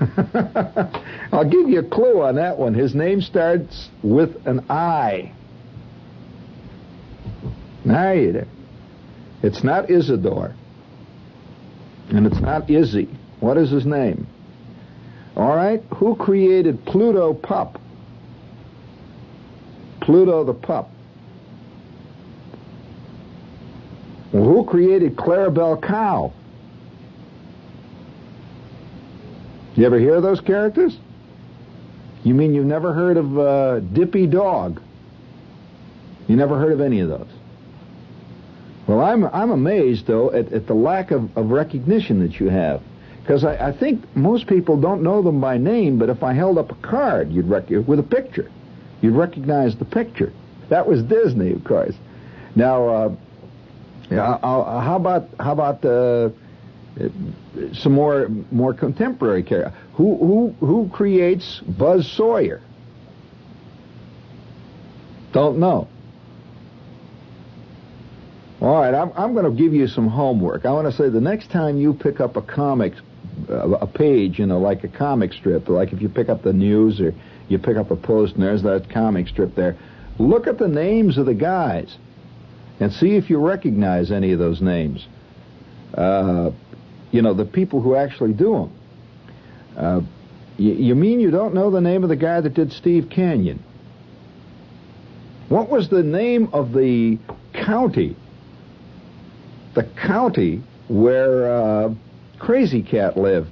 I'll 1.32 1.48
give 1.48 1.68
you 1.68 1.80
a 1.80 1.88
clue 1.88 2.22
on 2.22 2.36
that 2.36 2.58
one. 2.58 2.74
His 2.74 2.94
name 2.94 3.20
starts 3.20 3.88
with 4.02 4.46
an 4.46 4.64
I. 4.70 5.32
Now 7.84 8.12
you 8.12 8.32
there. 8.32 8.48
It's 9.42 9.64
not 9.64 9.90
Isidore. 9.90 10.54
And 12.10 12.26
it's 12.26 12.40
not 12.40 12.68
Izzy. 12.68 13.08
What 13.40 13.56
is 13.56 13.70
his 13.70 13.86
name? 13.86 14.26
All 15.36 15.54
right? 15.54 15.82
Who 15.96 16.16
created 16.16 16.84
Pluto 16.84 17.32
Pup? 17.34 17.80
Pluto 20.00 20.44
the 20.44 20.54
pup. 20.54 20.90
Well, 24.32 24.44
who 24.44 24.64
created 24.64 25.16
Clarabelle 25.16 25.80
Cow? 25.82 26.32
You 29.80 29.86
ever 29.86 29.98
hear 29.98 30.20
those 30.20 30.42
characters? 30.42 30.94
You 32.22 32.34
mean 32.34 32.52
you've 32.52 32.66
never 32.66 32.92
heard 32.92 33.16
of 33.16 33.38
uh, 33.38 33.80
Dippy 33.80 34.26
Dog? 34.26 34.78
You 36.28 36.36
never 36.36 36.58
heard 36.58 36.72
of 36.72 36.82
any 36.82 37.00
of 37.00 37.08
those? 37.08 37.30
Well, 38.86 39.00
I'm 39.00 39.24
I'm 39.24 39.50
amazed 39.50 40.06
though 40.06 40.32
at, 40.32 40.52
at 40.52 40.66
the 40.66 40.74
lack 40.74 41.12
of, 41.12 41.34
of 41.34 41.50
recognition 41.50 42.20
that 42.20 42.38
you 42.38 42.50
have. 42.50 42.82
Because 43.22 43.42
I, 43.42 43.68
I, 43.68 43.72
think 43.72 44.04
most 44.14 44.46
people 44.46 44.78
don't 44.78 45.02
know 45.02 45.22
them 45.22 45.40
by 45.40 45.56
name, 45.56 45.98
but 45.98 46.10
if 46.10 46.22
I 46.22 46.34
held 46.34 46.58
up 46.58 46.70
a 46.72 46.86
card, 46.86 47.32
you'd 47.32 47.48
rec- 47.48 47.70
with 47.70 47.98
a 48.00 48.02
picture, 48.02 48.50
you'd 49.00 49.14
recognize 49.14 49.76
the 49.76 49.86
picture. 49.86 50.30
That 50.68 50.86
was 50.86 51.02
Disney, 51.04 51.52
of 51.52 51.64
course. 51.64 51.94
Now, 52.54 52.86
uh, 52.86 53.14
uh, 54.14 54.80
how 54.82 54.96
about 54.96 55.30
how 55.40 55.52
about 55.52 55.82
uh, 55.86 56.28
some 57.74 57.92
more 57.92 58.28
more 58.50 58.74
contemporary 58.74 59.42
character? 59.42 59.76
Who 59.94 60.16
who 60.16 60.66
who 60.66 60.88
creates 60.92 61.60
Buzz 61.60 62.10
Sawyer? 62.10 62.60
Don't 65.32 65.58
know. 65.58 65.88
All 68.60 68.78
right, 68.78 68.92
I'm, 68.92 69.10
I'm 69.16 69.32
going 69.32 69.46
to 69.46 69.50
give 69.50 69.72
you 69.72 69.86
some 69.86 70.06
homework. 70.06 70.66
I 70.66 70.72
want 70.72 70.86
to 70.86 70.92
say 70.92 71.08
the 71.08 71.20
next 71.20 71.50
time 71.50 71.78
you 71.78 71.94
pick 71.94 72.20
up 72.20 72.36
a 72.36 72.42
comic 72.42 72.92
a 73.48 73.86
page, 73.86 74.38
you 74.38 74.46
know, 74.46 74.58
like 74.58 74.84
a 74.84 74.88
comic 74.88 75.32
strip, 75.32 75.68
like 75.68 75.92
if 75.92 76.02
you 76.02 76.08
pick 76.08 76.28
up 76.28 76.42
the 76.42 76.52
news 76.52 77.00
or 77.00 77.14
you 77.48 77.58
pick 77.58 77.76
up 77.76 77.90
a 77.90 77.96
post 77.96 78.34
and 78.34 78.42
there's 78.42 78.62
that 78.62 78.88
comic 78.90 79.28
strip 79.28 79.54
there, 79.54 79.76
look 80.18 80.46
at 80.46 80.58
the 80.58 80.68
names 80.68 81.16
of 81.18 81.26
the 81.26 81.34
guys 81.34 81.96
and 82.80 82.92
see 82.92 83.16
if 83.16 83.30
you 83.30 83.38
recognize 83.38 84.10
any 84.10 84.32
of 84.32 84.38
those 84.38 84.60
names. 84.60 85.06
Uh, 85.94 86.50
you 87.10 87.22
know, 87.22 87.34
the 87.34 87.44
people 87.44 87.80
who 87.80 87.94
actually 87.94 88.32
do 88.32 88.52
them. 88.52 88.72
Uh, 89.76 90.00
you, 90.56 90.72
you 90.72 90.94
mean 90.94 91.20
you 91.20 91.30
don't 91.30 91.54
know 91.54 91.70
the 91.70 91.80
name 91.80 92.02
of 92.02 92.08
the 92.08 92.16
guy 92.16 92.40
that 92.40 92.54
did 92.54 92.72
Steve 92.72 93.08
Canyon? 93.10 93.62
What 95.48 95.68
was 95.68 95.88
the 95.88 96.02
name 96.02 96.48
of 96.52 96.72
the 96.72 97.18
county? 97.52 98.16
The 99.74 99.84
county 99.84 100.62
where 100.88 101.52
uh, 101.52 101.94
Krazy 102.38 102.88
Kat 102.88 103.16
lived. 103.16 103.50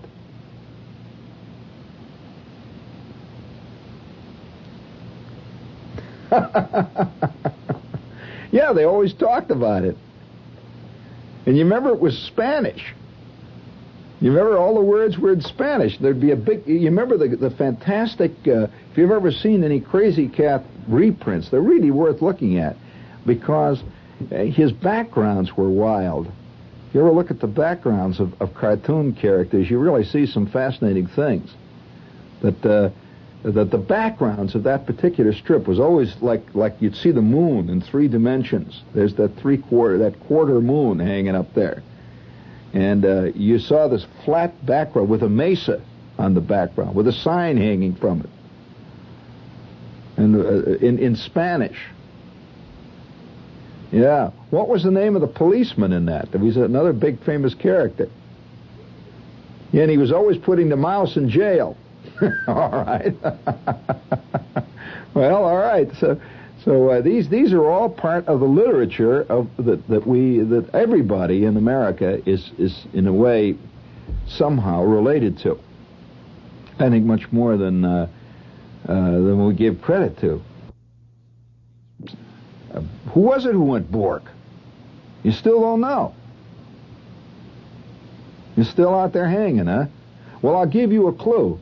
yeah, 8.52 8.72
they 8.74 8.84
always 8.84 9.14
talked 9.14 9.50
about 9.50 9.84
it. 9.84 9.96
And 11.46 11.56
you 11.56 11.64
remember 11.64 11.90
it 11.90 12.00
was 12.00 12.18
Spanish. 12.18 12.94
You 14.20 14.32
remember 14.32 14.58
all 14.58 14.74
the 14.74 14.80
words 14.80 15.16
were 15.16 15.32
in 15.32 15.40
Spanish. 15.40 15.96
There'd 15.98 16.20
be 16.20 16.32
a 16.32 16.36
big. 16.36 16.66
You 16.66 16.86
remember 16.86 17.16
the 17.16 17.36
the 17.36 17.50
fantastic. 17.50 18.32
Uh, 18.46 18.66
if 18.90 18.96
you've 18.98 19.12
ever 19.12 19.30
seen 19.30 19.62
any 19.62 19.80
Krazy 19.80 20.32
Kat 20.32 20.64
reprints, 20.88 21.50
they're 21.50 21.60
really 21.60 21.92
worth 21.92 22.20
looking 22.20 22.58
at 22.58 22.76
because 23.24 23.80
uh, 24.32 24.36
his 24.44 24.72
backgrounds 24.72 25.56
were 25.56 25.70
wild. 25.70 26.26
If 26.88 26.94
you 26.94 27.00
ever 27.00 27.12
look 27.12 27.30
at 27.30 27.38
the 27.38 27.46
backgrounds 27.46 28.18
of, 28.18 28.40
of 28.40 28.54
cartoon 28.54 29.12
characters, 29.12 29.70
you 29.70 29.78
really 29.78 30.04
see 30.04 30.26
some 30.26 30.46
fascinating 30.46 31.06
things. 31.06 31.54
That 32.42 32.66
uh, 32.66 32.90
that 33.44 33.70
the 33.70 33.78
backgrounds 33.78 34.56
of 34.56 34.64
that 34.64 34.84
particular 34.84 35.32
strip 35.32 35.68
was 35.68 35.78
always 35.78 36.16
like 36.20 36.42
like 36.54 36.74
you'd 36.80 36.96
see 36.96 37.12
the 37.12 37.22
moon 37.22 37.68
in 37.68 37.80
three 37.80 38.08
dimensions. 38.08 38.82
There's 38.94 39.14
that 39.14 39.36
three 39.36 39.58
quarter 39.58 39.98
that 39.98 40.18
quarter 40.26 40.60
moon 40.60 40.98
hanging 40.98 41.36
up 41.36 41.54
there, 41.54 41.82
and 42.72 43.04
uh, 43.04 43.24
you 43.34 43.58
saw 43.58 43.88
this 43.88 44.06
flat 44.24 44.64
background 44.66 45.08
with 45.08 45.22
a 45.22 45.28
mesa 45.28 45.82
on 46.18 46.34
the 46.34 46.40
background 46.40 46.94
with 46.94 47.08
a 47.08 47.12
sign 47.12 47.56
hanging 47.56 47.94
from 47.94 48.20
it, 48.20 48.30
and 50.16 50.36
uh, 50.36 50.76
in 50.84 50.98
in 50.98 51.16
Spanish. 51.16 51.78
Yeah. 53.90 54.30
What 54.50 54.68
was 54.68 54.82
the 54.82 54.90
name 54.90 55.14
of 55.14 55.22
the 55.22 55.28
policeman 55.28 55.92
in 55.92 56.06
that? 56.06 56.28
He 56.28 56.38
was 56.38 56.56
another 56.56 56.92
big 56.92 57.22
famous 57.24 57.54
character. 57.54 58.08
And 59.72 59.90
he 59.90 59.98
was 59.98 60.12
always 60.12 60.38
putting 60.38 60.68
the 60.68 60.76
mouse 60.76 61.16
in 61.16 61.28
jail. 61.28 61.76
all 62.48 62.70
right. 62.70 63.14
well, 65.14 65.44
all 65.44 65.56
right. 65.56 65.88
So, 65.98 66.20
so 66.64 66.90
uh, 66.90 67.00
these 67.00 67.28
these 67.28 67.52
are 67.52 67.64
all 67.64 67.88
part 67.88 68.26
of 68.26 68.40
the 68.40 68.46
literature 68.46 69.22
of 69.22 69.48
that 69.58 69.86
that 69.88 70.06
we 70.06 70.40
that 70.40 70.74
everybody 70.74 71.44
in 71.44 71.56
America 71.56 72.20
is 72.28 72.50
is 72.58 72.86
in 72.92 73.06
a 73.06 73.12
way 73.12 73.56
somehow 74.26 74.82
related 74.82 75.38
to. 75.38 75.58
I 76.78 76.88
think 76.90 77.04
much 77.04 77.30
more 77.32 77.56
than 77.56 77.84
uh, 77.84 78.08
uh, 78.88 78.94
than 78.94 79.46
we 79.46 79.54
give 79.54 79.82
credit 79.82 80.18
to. 80.20 80.40
Uh, 82.72 82.80
who 83.12 83.20
was 83.20 83.46
it 83.46 83.52
who 83.52 83.64
went 83.64 83.90
Bork? 83.90 84.24
You 85.22 85.32
still 85.32 85.60
don't 85.60 85.80
know. 85.80 86.14
You're 88.56 88.66
still 88.66 88.94
out 88.94 89.12
there 89.12 89.28
hanging, 89.28 89.66
huh? 89.66 89.86
Well, 90.42 90.56
I'll 90.56 90.66
give 90.66 90.92
you 90.92 91.08
a 91.08 91.12
clue 91.12 91.60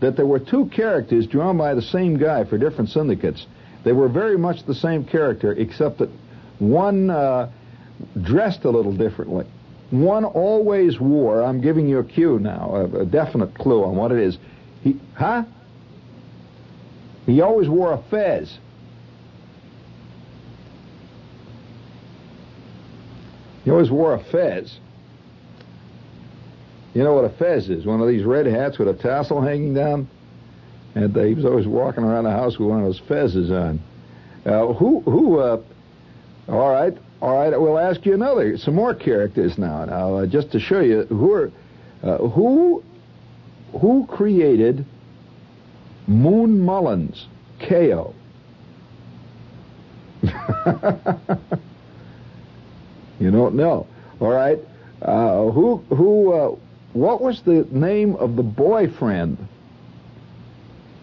that 0.00 0.16
there 0.16 0.26
were 0.26 0.38
two 0.38 0.66
characters 0.66 1.26
drawn 1.26 1.58
by 1.58 1.74
the 1.74 1.82
same 1.82 2.16
guy 2.18 2.44
for 2.44 2.58
different 2.58 2.90
syndicates, 2.90 3.46
They 3.84 3.92
were 3.92 4.08
very 4.08 4.36
much 4.36 4.64
the 4.64 4.74
same 4.74 5.04
character, 5.04 5.52
except 5.52 5.98
that 5.98 6.10
one 6.58 7.10
uh, 7.10 7.50
dressed 8.22 8.64
a 8.64 8.70
little 8.70 8.92
differently. 8.92 9.46
One 9.90 10.24
always 10.24 11.00
wore, 11.00 11.42
I'm 11.42 11.60
giving 11.60 11.88
you 11.88 11.98
a 11.98 12.04
cue 12.04 12.38
now, 12.38 12.74
a, 12.74 13.00
a 13.00 13.06
definite 13.06 13.54
clue 13.54 13.84
on 13.84 13.96
what 13.96 14.12
it 14.12 14.18
is. 14.18 14.38
He, 14.82 15.00
huh? 15.14 15.44
He 17.24 17.40
always 17.40 17.68
wore 17.68 17.92
a 17.92 18.02
fez. 18.10 18.58
He 23.64 23.70
always 23.70 23.90
wore 23.90 24.14
a 24.14 24.24
fez. 24.24 24.78
You 26.94 27.04
know 27.04 27.14
what 27.14 27.24
a 27.24 27.30
fez 27.30 27.68
is? 27.68 27.86
One 27.86 28.00
of 28.00 28.08
these 28.08 28.24
red 28.24 28.46
hats 28.46 28.78
with 28.78 28.88
a 28.88 28.94
tassel 28.94 29.40
hanging 29.40 29.74
down? 29.74 30.08
And 30.98 31.16
uh, 31.16 31.22
he 31.22 31.34
was 31.34 31.44
always 31.44 31.68
walking 31.68 32.02
around 32.02 32.24
the 32.24 32.32
house 32.32 32.58
with 32.58 32.68
one 32.68 32.82
of 32.82 32.86
those 32.86 33.00
fezzes 33.02 33.52
on. 33.52 33.80
Uh, 34.44 34.72
who, 34.72 35.00
who, 35.02 35.38
uh, 35.38 35.62
all 36.48 36.72
right, 36.72 36.92
all 37.22 37.38
right, 37.38 37.50
we'll 37.50 37.78
ask 37.78 38.04
you 38.04 38.14
another, 38.14 38.58
some 38.58 38.74
more 38.74 38.96
characters 38.96 39.56
now. 39.58 39.84
Now, 39.84 40.16
uh, 40.16 40.26
just 40.26 40.50
to 40.52 40.58
show 40.58 40.80
you 40.80 41.04
who 41.04 41.32
are, 41.32 41.52
uh, 42.02 42.18
who, 42.18 42.82
who 43.80 44.08
created 44.10 44.84
Moon 46.08 46.58
Mullins, 46.58 47.28
Kayo? 47.60 48.12
you 53.20 53.30
don't 53.30 53.54
know. 53.54 53.86
All 54.18 54.32
right. 54.32 54.58
Uh, 55.00 55.44
who, 55.52 55.76
who, 55.90 56.58
what 56.92 57.20
was 57.22 57.40
the 57.42 57.68
name 57.70 58.16
of 58.16 58.34
the 58.34 58.42
boyfriend 58.42 59.38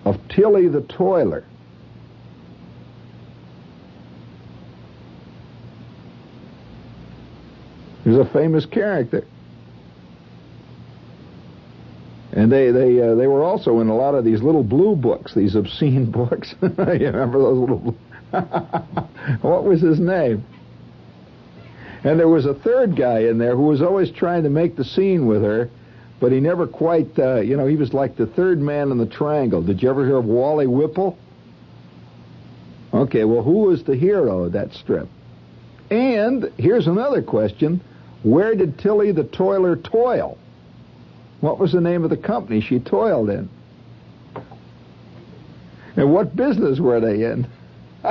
of 0.05 0.15
Tillie 0.29 0.67
the 0.67 0.81
Toiler? 0.81 1.43
He 8.03 8.11
was 8.11 8.19
a 8.19 8.31
famous 8.31 8.65
character. 8.67 9.25
And 12.31 12.51
they 12.51 12.69
they 12.69 13.01
uh, 13.01 13.15
they 13.15 13.27
were 13.27 13.43
also 13.43 13.79
in 13.79 13.87
a 13.87 13.95
lot 13.95 14.13
of 14.13 14.23
these 14.23 14.41
little 14.41 14.63
blue 14.63 14.95
books, 14.95 15.33
these 15.33 15.55
obscene 15.55 16.11
books. 16.11 16.53
you 16.61 16.69
remember 16.77 17.39
those 17.39 17.57
little? 17.57 17.95
What 19.41 19.63
was 19.63 19.81
his 19.81 19.99
name? 19.99 20.45
And 22.03 22.19
there 22.19 22.27
was 22.27 22.45
a 22.45 22.53
third 22.53 22.95
guy 22.95 23.21
in 23.21 23.39
there 23.39 23.55
who 23.55 23.63
was 23.63 23.81
always 23.81 24.11
trying 24.11 24.43
to 24.43 24.49
make 24.49 24.75
the 24.75 24.83
scene 24.83 25.25
with 25.25 25.41
her, 25.41 25.69
but 26.19 26.31
he 26.31 26.39
never 26.39 26.67
quite. 26.67 27.17
Uh, 27.17 27.41
you 27.41 27.57
know, 27.57 27.67
he 27.67 27.75
was 27.75 27.93
like 27.93 28.15
the 28.15 28.27
third 28.27 28.59
man 28.61 28.91
in 28.91 28.97
the 28.97 29.05
triangle. 29.05 29.61
Did 29.61 29.81
you 29.81 29.89
ever 29.89 30.05
hear 30.05 30.17
of 30.17 30.25
Wally 30.25 30.67
Whipple? 30.67 31.17
Okay, 32.93 33.25
well, 33.25 33.43
who 33.43 33.59
was 33.65 33.83
the 33.83 33.95
hero 33.95 34.45
of 34.45 34.53
that 34.53 34.73
strip? 34.73 35.09
And 35.91 36.51
here's 36.57 36.87
another 36.87 37.21
question 37.21 37.81
where 38.23 38.55
did 38.55 38.79
Tillie 38.79 39.11
the 39.11 39.25
Toiler 39.25 39.75
toil? 39.75 40.37
What 41.41 41.59
was 41.59 41.71
the 41.73 41.81
name 41.81 42.03
of 42.03 42.09
the 42.09 42.17
company 42.17 42.61
she 42.61 42.79
toiled 42.79 43.29
in? 43.29 43.49
And 45.95 46.11
what 46.11 46.35
business 46.35 46.79
were 46.79 46.99
they 46.99 47.23
in? 47.23 47.47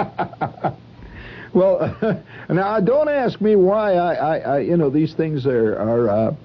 well, 1.53 2.23
now 2.49 2.81
don't 2.81 3.09
ask 3.09 3.41
me 3.41 3.57
why 3.57 3.95
I, 3.95 4.15
I, 4.15 4.39
I, 4.39 4.59
you 4.61 4.77
know, 4.77 4.91
these 4.91 5.15
things 5.15 5.47
are, 5.47 5.77
are, 5.77 6.37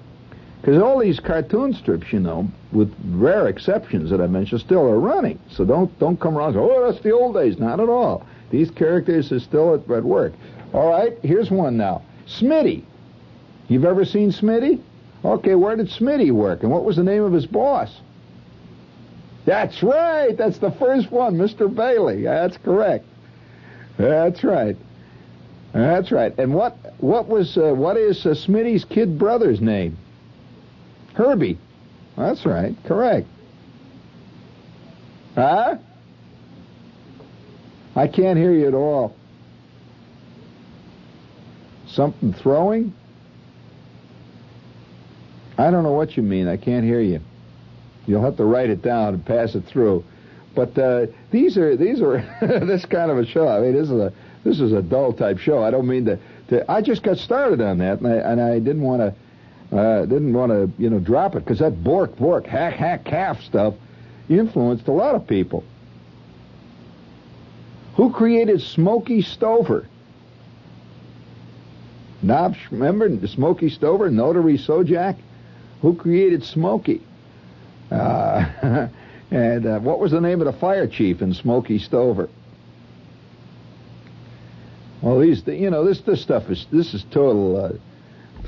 because 0.60 0.82
all 0.82 0.98
these 0.98 1.18
cartoon 1.20 1.72
strips, 1.72 2.12
you 2.12 2.20
know, 2.20 2.46
with 2.70 2.94
rare 3.12 3.48
exceptions 3.48 4.10
that 4.10 4.20
I 4.20 4.26
mentioned, 4.26 4.60
still 4.60 4.82
are 4.82 5.00
running. 5.00 5.38
So 5.50 5.64
don't, 5.64 5.96
don't 5.98 6.20
come 6.20 6.36
around 6.36 6.54
and 6.54 6.56
say, 6.56 6.60
oh, 6.60 6.90
that's 6.90 7.02
the 7.02 7.12
old 7.12 7.34
days. 7.34 7.58
Not 7.58 7.80
at 7.80 7.88
all. 7.88 8.26
These 8.50 8.70
characters 8.70 9.32
are 9.32 9.40
still 9.40 9.74
at, 9.74 9.90
at 9.90 10.04
work. 10.04 10.34
All 10.74 10.90
right, 10.90 11.18
here's 11.22 11.50
one 11.50 11.76
now. 11.76 12.02
Smitty. 12.26 12.84
You've 13.68 13.84
ever 13.84 14.04
seen 14.04 14.32
Smitty? 14.32 14.80
Okay, 15.24 15.54
where 15.54 15.76
did 15.76 15.88
Smitty 15.88 16.30
work, 16.30 16.62
and 16.62 16.70
what 16.70 16.84
was 16.84 16.96
the 16.96 17.04
name 17.04 17.22
of 17.22 17.32
his 17.32 17.46
boss? 17.46 17.90
That's 19.46 19.82
right. 19.82 20.36
That's 20.36 20.58
the 20.58 20.72
first 20.72 21.10
one, 21.10 21.36
Mr. 21.36 21.74
Bailey. 21.74 22.22
That's 22.22 22.56
correct. 22.58 23.06
That's 23.96 24.44
right. 24.44 24.76
That's 25.72 26.10
right. 26.10 26.36
And 26.38 26.54
what 26.54 26.76
what 26.98 27.28
was 27.28 27.56
uh, 27.56 27.72
what 27.74 27.96
is 27.96 28.24
uh, 28.26 28.30
Smitty's 28.30 28.84
kid 28.84 29.18
brother's 29.18 29.60
name? 29.60 29.96
Herbie. 31.14 31.58
That's 32.16 32.44
right. 32.44 32.74
Correct. 32.84 33.26
Huh? 35.34 35.76
I 37.96 38.06
can't 38.08 38.38
hear 38.38 38.52
you 38.52 38.68
at 38.68 38.74
all. 38.74 39.14
Something 41.88 42.32
throwing? 42.32 42.94
I 45.58 45.70
don't 45.70 45.82
know 45.82 45.92
what 45.92 46.16
you 46.16 46.22
mean. 46.22 46.48
I 46.48 46.56
can't 46.56 46.84
hear 46.84 47.00
you. 47.00 47.20
You'll 48.06 48.22
have 48.22 48.36
to 48.38 48.44
write 48.44 48.70
it 48.70 48.82
down 48.82 49.14
and 49.14 49.26
pass 49.26 49.54
it 49.54 49.64
through. 49.66 50.04
But 50.54 50.76
uh, 50.78 51.06
these 51.30 51.56
are 51.58 51.76
these 51.76 52.00
are 52.00 52.18
this 52.40 52.84
kind 52.86 53.10
of 53.10 53.18
a 53.18 53.26
show. 53.26 53.46
I 53.46 53.60
mean, 53.60 53.74
this 53.74 53.90
is 53.90 54.00
a 54.00 54.12
this 54.44 54.60
is 54.60 54.72
a 54.72 54.82
dull 54.82 55.12
type 55.12 55.38
show. 55.38 55.62
I 55.62 55.70
don't 55.70 55.86
mean 55.86 56.06
to. 56.06 56.18
to 56.48 56.70
I 56.70 56.80
just 56.80 57.02
got 57.02 57.18
started 57.18 57.60
on 57.60 57.78
that, 57.78 58.00
and 58.00 58.06
I, 58.06 58.16
and 58.16 58.40
I 58.40 58.58
didn't 58.58 58.82
want 58.82 59.00
to 59.00 59.14
uh, 59.72 60.00
didn't 60.00 60.32
want 60.32 60.50
to 60.50 60.70
you 60.82 60.90
know 60.90 60.98
drop 60.98 61.36
it 61.36 61.44
because 61.44 61.60
that 61.60 61.82
bork 61.82 62.16
bork 62.16 62.46
hack 62.46 62.74
hack 62.74 63.04
calf 63.04 63.40
stuff 63.42 63.74
influenced 64.28 64.88
a 64.88 64.92
lot 64.92 65.14
of 65.14 65.26
people. 65.26 65.64
Who 67.96 68.12
created 68.12 68.62
Smokey 68.62 69.22
Stover? 69.22 69.86
Nob, 72.22 72.54
remember 72.70 73.26
Smokey 73.26 73.70
Stover, 73.70 74.10
Notary 74.10 74.58
Sojac? 74.58 75.16
Who 75.82 75.94
created 75.94 76.44
Smokey? 76.44 77.02
Uh, 77.90 78.88
and 79.30 79.66
uh, 79.66 79.78
what 79.80 79.98
was 79.98 80.12
the 80.12 80.20
name 80.20 80.40
of 80.40 80.46
the 80.46 80.58
fire 80.58 80.86
chief 80.86 81.22
in 81.22 81.34
Smokey 81.34 81.78
Stover? 81.78 82.28
Well, 85.00 85.18
these, 85.18 85.46
you 85.46 85.70
know, 85.70 85.84
this 85.84 86.00
this 86.02 86.20
stuff 86.20 86.50
is 86.50 86.66
this 86.70 86.92
is 86.92 87.04
total 87.10 87.64
uh, 87.64 87.72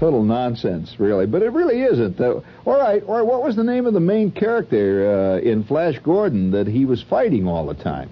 total 0.02 0.24
nonsense, 0.24 0.96
really. 0.98 1.26
But 1.26 1.42
it 1.42 1.52
really 1.52 1.82
isn't. 1.82 2.20
All 2.20 2.42
right, 2.66 3.04
all 3.04 3.14
right. 3.18 3.22
What 3.22 3.44
was 3.44 3.54
the 3.54 3.62
name 3.62 3.86
of 3.86 3.94
the 3.94 4.00
main 4.00 4.32
character 4.32 5.38
uh, 5.38 5.38
in 5.38 5.62
Flash 5.62 5.96
Gordon 6.00 6.50
that 6.50 6.66
he 6.66 6.84
was 6.84 7.00
fighting 7.04 7.46
all 7.46 7.66
the 7.66 7.74
time? 7.74 8.10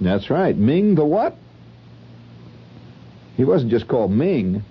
That's 0.00 0.30
right, 0.30 0.56
Ming 0.56 0.94
the 0.94 1.04
what? 1.04 1.36
He 3.36 3.44
wasn't 3.44 3.70
just 3.70 3.88
called 3.88 4.10
Ming. 4.10 4.64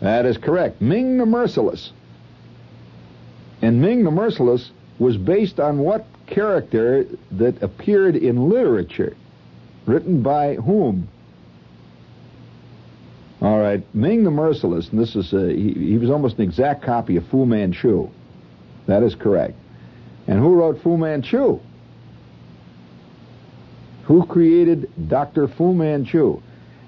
That 0.00 0.26
is 0.26 0.36
correct, 0.36 0.82
Ming 0.82 1.16
the 1.16 1.24
Merciless. 1.24 1.90
And 3.62 3.80
Ming 3.80 4.04
the 4.04 4.10
Merciless 4.10 4.70
was 4.98 5.16
based 5.16 5.58
on 5.58 5.78
what 5.78 6.04
character 6.26 7.06
that 7.32 7.62
appeared 7.62 8.14
in 8.14 8.50
literature? 8.50 9.16
Written 9.86 10.20
by 10.20 10.56
whom? 10.56 11.08
Ming 13.94 14.24
the 14.24 14.30
Merciless, 14.30 14.88
and 14.90 15.00
this 15.00 15.16
is 15.16 15.32
a, 15.32 15.52
he, 15.52 15.72
he 15.72 15.98
was 15.98 16.10
almost 16.10 16.36
an 16.36 16.42
exact 16.42 16.84
copy 16.84 17.16
of 17.16 17.26
Fu 17.28 17.46
Manchu. 17.46 18.08
That 18.86 19.02
is 19.02 19.14
correct. 19.14 19.54
And 20.26 20.38
who 20.38 20.54
wrote 20.54 20.82
Fu 20.82 20.96
Manchu? 20.96 21.60
Who 24.04 24.26
created 24.26 24.90
Dr. 25.08 25.48
Fu 25.48 25.74
Manchu? 25.74 26.40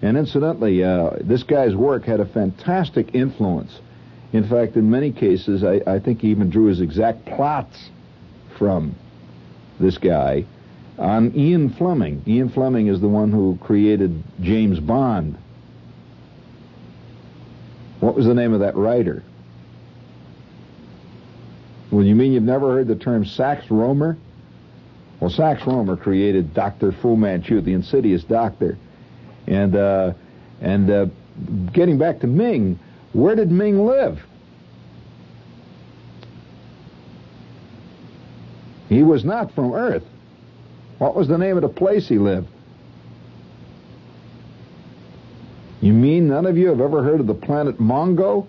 And 0.03 0.17
incidentally, 0.17 0.85
uh, 0.85 1.11
this 1.21 1.43
guy's 1.43 1.75
work 1.75 2.05
had 2.05 2.21
a 2.21 2.27
fantastic 2.27 3.15
influence 3.15 3.81
in 4.33 4.47
fact, 4.49 4.77
in 4.77 4.91
many 4.91 5.11
cases, 5.13 5.65
I, 5.65 5.81
I 5.87 5.99
think 6.01 6.21
he 6.21 6.29
even 6.29 6.51
drew 6.51 6.67
his 6.67 6.81
exact 6.81 7.25
plots 7.25 7.89
from 8.59 8.95
this 9.81 9.97
guy 9.97 10.45
on 10.99 11.35
Ian 11.35 11.71
Fleming. 11.71 12.23
Ian 12.27 12.51
Fleming 12.51 12.89
is 12.89 13.01
the 13.01 13.09
one 13.09 13.33
who 13.33 13.59
created 13.63 14.23
James 14.41 14.81
Bond. 14.81 15.39
What 18.01 18.15
was 18.15 18.27
the 18.27 18.35
name 18.35 18.53
of 18.53 18.61
that 18.61 18.77
writer? 18.77 19.23
Well, 21.91 22.05
you 22.05 22.15
mean 22.15 22.33
you've 22.33 22.43
never 22.43 22.73
heard 22.73 22.87
the 22.87 22.97
term 22.97 23.25
Sax 23.25 23.67
Rohmer? 23.67 24.17
Well, 25.21 25.31
Sax 25.31 25.63
Rohmer 25.63 26.01
created 26.01 26.55
Dr. 26.55 26.93
Fu 26.93 27.17
Manchu, 27.17 27.61
the 27.61 27.73
insidious 27.73 28.23
doctor. 28.23 28.79
And, 29.47 29.75
uh, 29.75 30.13
and 30.61 30.91
uh, 30.91 31.07
getting 31.73 31.99
back 31.99 32.21
to 32.21 32.27
Ming, 32.27 32.79
where 33.13 33.35
did 33.35 33.51
Ming 33.51 33.85
live? 33.85 34.21
He 38.89 39.03
was 39.03 39.25
not 39.25 39.53
from 39.55 39.73
Earth. 39.73 40.05
What 40.99 41.15
was 41.15 41.29
the 41.29 41.39
name 41.39 41.57
of 41.57 41.63
the 41.63 41.69
place 41.69 42.09
he 42.09 42.19
lived? 42.19 42.49
You 45.81 45.93
mean 45.93 46.29
none 46.29 46.47
of 46.47 46.57
you 46.57 46.69
have 46.69 46.81
ever 46.81 47.03
heard 47.03 47.21
of 47.21 47.27
the 47.27 47.35
planet 47.35 47.79
Mongo? 47.79 48.47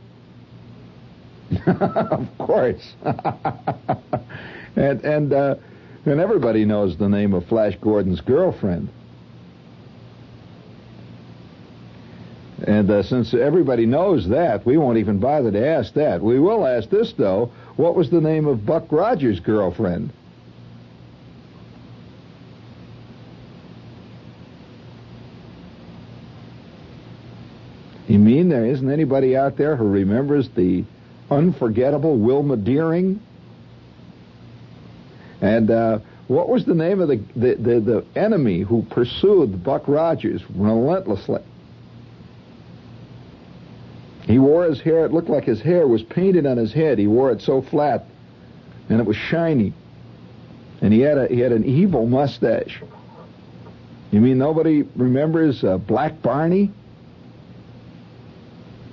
of 1.68 2.28
course. 2.38 2.94
and 4.76 5.04
and 5.04 5.34
uh, 5.34 5.56
and 6.06 6.20
everybody 6.20 6.66
knows 6.66 6.98
the 6.98 7.10
name 7.10 7.34
of 7.34 7.46
Flash 7.46 7.76
Gordon's 7.82 8.22
girlfriend. 8.22 8.90
And 12.66 12.90
uh, 12.92 13.04
since 13.04 13.34
everybody 13.34 13.86
knows 13.86 14.28
that, 14.30 14.66
we 14.66 14.78
won't 14.78 14.98
even 14.98 15.20
bother 15.20 15.52
to 15.52 15.68
ask 15.68 15.94
that. 15.94 16.22
We 16.22 16.40
will 16.40 16.66
ask 16.66 16.90
this 16.90 17.14
though: 17.14 17.52
What 17.78 17.96
was 17.96 18.10
the 18.10 18.22
name 18.22 18.48
of 18.48 18.66
Buck 18.66 18.92
Rogers' 18.92 19.40
girlfriend? 19.40 20.12
Mean 28.40 28.50
there 28.50 28.66
isn't 28.66 28.90
anybody 28.90 29.36
out 29.36 29.58
there 29.58 29.76
who 29.76 29.86
remembers 29.86 30.50
the 30.56 30.86
unforgettable 31.30 32.18
Wilma 32.18 32.56
Deering? 32.56 33.22
And 35.42 35.70
uh, 35.70 36.00
what 36.28 36.48
was 36.48 36.66
the 36.66 36.74
name 36.74 37.02
of 37.02 37.10
the, 37.10 37.18
the, 37.36 37.56
the, 37.56 37.80
the 37.80 38.06
enemy 38.16 38.62
who 38.62 38.84
pursued 38.84 39.64
Buck 39.64 39.88
Rogers 39.88 40.42
relentlessly? 40.56 41.42
He 44.24 44.40
wore 44.40 44.66
his 44.66 44.80
hair, 44.80 45.06
it 45.06 45.12
looked 45.12 45.30
like 45.30 45.44
his 45.44 45.62
hair 45.62 45.88
was 45.88 46.04
painted 46.04 46.46
on 46.46 46.56
his 46.56 46.72
head. 46.72 46.98
He 46.98 47.08
wore 47.08 47.32
it 47.32 47.42
so 47.42 47.62
flat, 47.62 48.06
and 48.88 49.00
it 49.00 49.06
was 49.06 49.18
shiny. 49.18 49.74
And 50.82 50.94
he 50.94 51.02
had, 51.02 51.18
a, 51.18 51.28
he 51.28 51.40
had 51.40 51.52
an 51.52 51.66
evil 51.66 52.06
mustache. 52.06 52.82
You 54.12 54.22
mean 54.22 54.38
nobody 54.38 54.84
remembers 54.96 55.64
uh, 55.64 55.78
Black 55.78 56.22
Barney? 56.22 56.72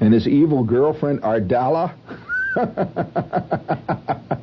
And 0.00 0.12
his 0.12 0.26
evil 0.28 0.64
girlfriend 0.64 1.22
Ardala. 1.22 1.94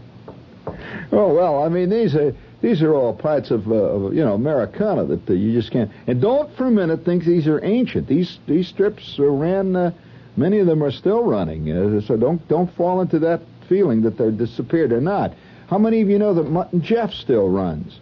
oh 1.11 1.33
well, 1.33 1.63
I 1.63 1.69
mean 1.69 1.89
these 1.89 2.15
are 2.15 2.33
these 2.61 2.81
are 2.81 2.93
all 2.95 3.13
parts 3.13 3.51
of, 3.51 3.69
uh, 3.69 3.75
of 3.75 4.13
you 4.13 4.23
know 4.23 4.33
Americana 4.33 5.03
that 5.05 5.29
uh, 5.29 5.33
you 5.33 5.51
just 5.53 5.71
can't. 5.71 5.91
And 6.07 6.21
don't 6.21 6.55
for 6.55 6.67
a 6.67 6.71
minute 6.71 7.03
think 7.03 7.25
these 7.25 7.47
are 7.47 7.63
ancient. 7.63 8.07
These 8.07 8.39
these 8.47 8.67
strips 8.67 9.15
ran. 9.19 9.75
Uh, 9.75 9.91
many 10.37 10.59
of 10.59 10.67
them 10.67 10.83
are 10.83 10.91
still 10.91 11.23
running. 11.23 11.71
Uh, 11.71 12.01
so 12.01 12.17
don't 12.17 12.47
don't 12.47 12.73
fall 12.75 13.01
into 13.01 13.19
that 13.19 13.41
feeling 13.67 14.01
that 14.03 14.17
they're 14.17 14.31
disappeared. 14.31 14.91
They're 14.91 15.01
not. 15.01 15.33
How 15.67 15.77
many 15.77 16.01
of 16.01 16.09
you 16.09 16.19
know 16.19 16.33
that 16.35 16.49
Mutt 16.49 16.71
and 16.71 16.83
Jeff 16.83 17.11
still 17.11 17.49
runs? 17.49 17.99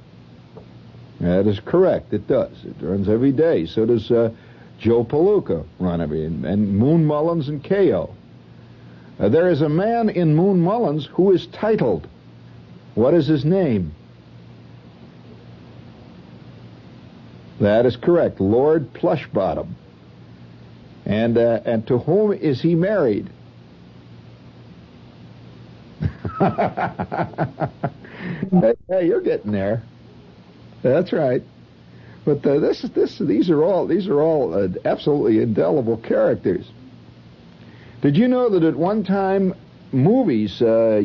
That 1.19 1.47
is 1.47 1.59
correct. 1.59 2.13
It 2.13 2.27
does. 2.27 2.51
It 2.65 2.75
runs 2.81 3.07
every 3.07 3.31
day. 3.31 3.65
So 3.65 3.85
does 3.85 4.11
uh, 4.11 4.31
Joe 4.81 5.03
Palooka 5.03 5.63
and, 5.79 6.43
and 6.43 6.75
Moon 6.75 7.05
Mullins 7.05 7.47
and 7.49 7.63
Kayo. 7.63 8.15
Uh, 9.19 9.29
there 9.29 9.47
is 9.47 9.61
a 9.61 9.69
man 9.69 10.09
in 10.09 10.35
Moon 10.35 10.59
Mullins 10.59 11.05
who 11.05 11.31
is 11.31 11.45
titled. 11.47 12.07
What 12.95 13.13
is 13.13 13.27
his 13.27 13.45
name? 13.45 13.93
That 17.59 17.85
is 17.85 17.95
correct, 17.95 18.41
Lord 18.41 18.91
Plushbottom. 18.93 19.67
And 21.05 21.37
uh, 21.37 21.59
and 21.63 21.85
to 21.87 21.99
whom 21.99 22.33
is 22.33 22.59
he 22.59 22.73
married? 22.73 23.29
hey, 28.89 29.05
you're 29.05 29.21
getting 29.21 29.51
there. 29.51 29.83
That's 30.81 31.13
right. 31.13 31.43
But 32.23 32.45
uh, 32.45 32.59
this, 32.59 32.81
this, 32.93 33.17
these 33.19 33.49
are 33.49 33.63
all 33.63 33.87
these 33.87 34.07
are 34.07 34.21
all 34.21 34.53
uh, 34.53 34.67
absolutely 34.85 35.41
indelible 35.41 35.97
characters. 35.97 36.69
Did 38.01 38.15
you 38.15 38.27
know 38.27 38.49
that 38.49 38.63
at 38.63 38.75
one 38.75 39.03
time 39.03 39.53
movies? 39.91 40.61
Uh, 40.61 41.01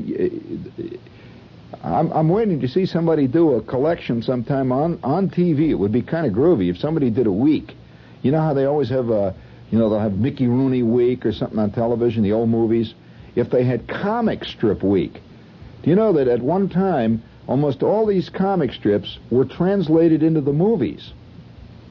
I'm, 1.83 2.13
I'm 2.13 2.29
waiting 2.29 2.61
to 2.61 2.69
see 2.69 2.87
somebody 2.87 3.27
do 3.27 3.55
a 3.55 3.63
collection 3.63 4.23
sometime 4.23 4.73
on 4.73 5.01
on 5.03 5.31
TV. 5.31 5.71
It 5.71 5.75
would 5.75 5.93
be 5.93 6.03
kind 6.03 6.27
of 6.27 6.33
groovy 6.33 6.71
if 6.71 6.79
somebody 6.79 7.11
did 7.11 7.27
a 7.27 7.33
week. 7.33 7.75
You 8.23 8.33
know 8.33 8.41
how 8.41 8.55
they 8.55 8.65
always 8.65 8.89
have 8.91 9.09
a, 9.09 9.35
you 9.71 9.79
know, 9.79 9.89
they'll 9.89 10.01
have 10.01 10.15
Mickey 10.15 10.49
Rooney 10.49 10.83
week 10.83 11.25
or 11.25 11.33
something 11.33 11.59
on 11.59 11.71
television, 11.71 12.23
the 12.23 12.33
old 12.33 12.49
movies. 12.49 12.95
If 13.35 13.51
they 13.51 13.65
had 13.65 13.87
comic 13.89 14.45
strip 14.45 14.83
week, 14.83 15.21
do 15.83 15.91
you 15.91 15.97
know 15.97 16.13
that 16.15 16.29
at 16.29 16.41
one 16.41 16.69
time 16.69 17.23
almost 17.47 17.83
all 17.83 18.07
these 18.07 18.29
comic 18.29 18.73
strips 18.73 19.19
were 19.31 19.45
translated 19.45 20.23
into 20.23 20.41
the 20.41 20.53
movies. 20.53 21.13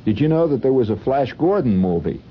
Did 0.05 0.19
you 0.19 0.27
know 0.27 0.47
that 0.47 0.61
there 0.61 0.73
was 0.73 0.89
a 0.89 0.95
Flash 0.95 1.33
Gordon 1.33 1.77
movie? 1.77 2.21